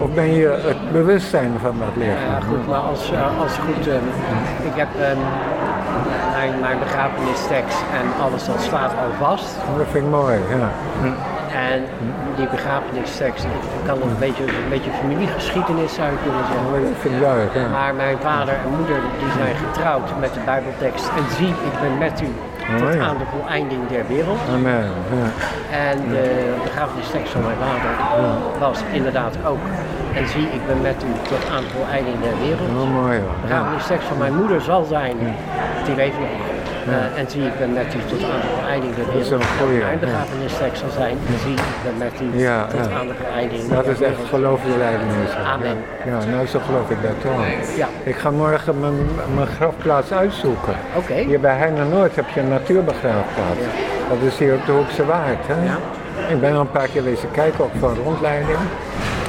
[0.00, 2.30] of ben je het bewustzijn van dat lichaam?
[2.30, 4.06] Ja, goed, maar als, eh, als goed, ehm,
[4.70, 5.18] ik heb ehm,
[6.32, 9.56] mijn, mijn begrafenistekst en alles dat staat al vast.
[9.76, 10.68] Dat vind ik mooi, ja.
[11.54, 11.80] En
[12.36, 16.66] die begrafenistekst, ik kan nog een beetje, een beetje familiegeschiedenis zou je kunnen zeggen.
[17.22, 17.68] Oh, ja.
[17.68, 21.06] Maar mijn vader en moeder die zijn getrouwd met de Bijbeltekst.
[21.18, 22.30] En zie, ik ben met u
[22.78, 23.02] tot Oh, ja.
[23.08, 24.38] aan de voleinding der wereld.
[24.54, 24.84] Amen.
[25.20, 25.28] Ja.
[25.88, 27.90] En de begrafenistekst van mijn vader
[28.58, 29.64] was inderdaad ook.
[30.14, 32.68] En zie, ik ben met u tot aan de voleinding der wereld.
[32.82, 33.34] Oh, mooi hoor.
[33.40, 35.16] De begrafenistekst van mijn moeder zal zijn,
[35.86, 36.28] die weet nog.
[36.88, 39.38] Eh, en zie, ik ben met u tot aan de voleinding der Dat is een
[40.00, 43.90] begrafenistekst zal zijn, zie, ik ben met u Ja, tot aan de voleinding Dat is
[43.90, 44.28] echt wereld.
[44.28, 45.30] geloofsbelijdenis.
[45.54, 45.76] Amen.
[46.10, 47.40] Ja, nou zo geloof ik dat wel.
[47.76, 47.88] Ja.
[48.02, 48.94] Ik ga morgen mijn,
[49.34, 50.74] mijn grafplaats uitzoeken.
[50.96, 51.14] Oké.
[51.14, 53.60] Hier bij Heine Noord heb je een natuurbegraafplaats.
[54.08, 55.46] Dat is hier op de Hoekse Waard.
[55.46, 55.64] Hè?
[55.64, 55.78] Ja.
[56.28, 58.58] Ik ben al een paar keer wezen kijken, ook voor rondleiding.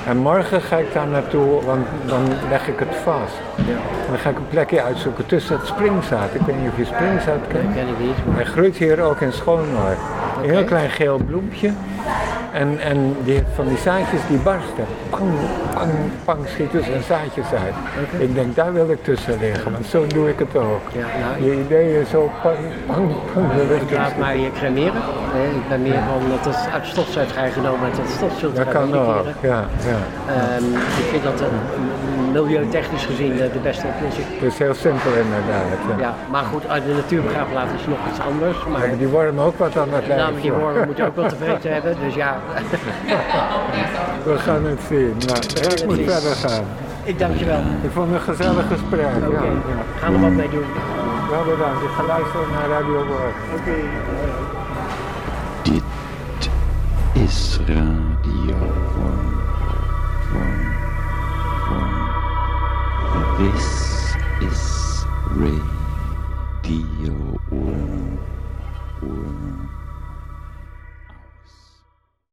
[0.06, 3.34] En morgen ga ik daar naartoe, want dan leg ik het vast.
[4.08, 6.34] Dan ga ik een plekje uitzoeken tussen het springzaad.
[6.34, 7.74] Ik weet niet of je springzaad kent.
[7.74, 8.16] Ken ik niet.
[8.30, 9.34] Hij groeit hier ook in
[10.44, 11.72] Een heel klein geel bloempje.
[12.52, 14.86] En, en die, van die zaadjes die barsten.
[15.10, 15.32] Pang,
[15.74, 15.92] pang,
[16.26, 17.76] pang schieten zijn zaadjes uit.
[18.18, 20.82] Ik denk, daar wil ik tussen liggen, want zo doe ik het ook.
[20.92, 23.82] Ja, nou, Je ideeën zo pang, pang, pang.
[23.82, 25.02] ik laat mij eh, cremeren.
[25.56, 28.68] Ik ben meer van dat het uit stof uit genomen en tot stof zult Dat
[28.68, 30.00] kan ook, ja, ja.
[30.34, 31.58] Ehm, ik vind dat een,
[32.42, 34.26] milieutechnisch gezien eh, de beste oplossing.
[34.40, 35.80] Het is heel simpel inderdaad.
[35.90, 35.96] Ja.
[36.06, 38.58] Ja, maar goed, uit de natuurbegraafplaats is nog iets anders.
[38.72, 40.42] Maar, die wormen ook wat aan het nou, lijf.
[40.42, 41.96] die wormen moeten ook wel tevreden hebben.
[42.04, 42.38] Dus ja,
[44.24, 45.14] We gaan het zien.
[45.28, 46.10] Nou, ik het moet zien.
[46.10, 46.64] verder gaan.
[47.04, 47.60] ik dank je wel.
[47.82, 49.06] Ik vond het een gezellig gesprek.
[49.16, 49.84] Oké, Ja, ja.
[50.00, 50.66] ga er wat mee doen.
[51.30, 51.82] Wel bedankt.
[51.84, 53.36] Ik ga luisteren naar Radio Woord.
[55.64, 55.84] Dit
[57.14, 58.85] is Radio
[63.38, 65.06] This is
[65.36, 67.38] Radio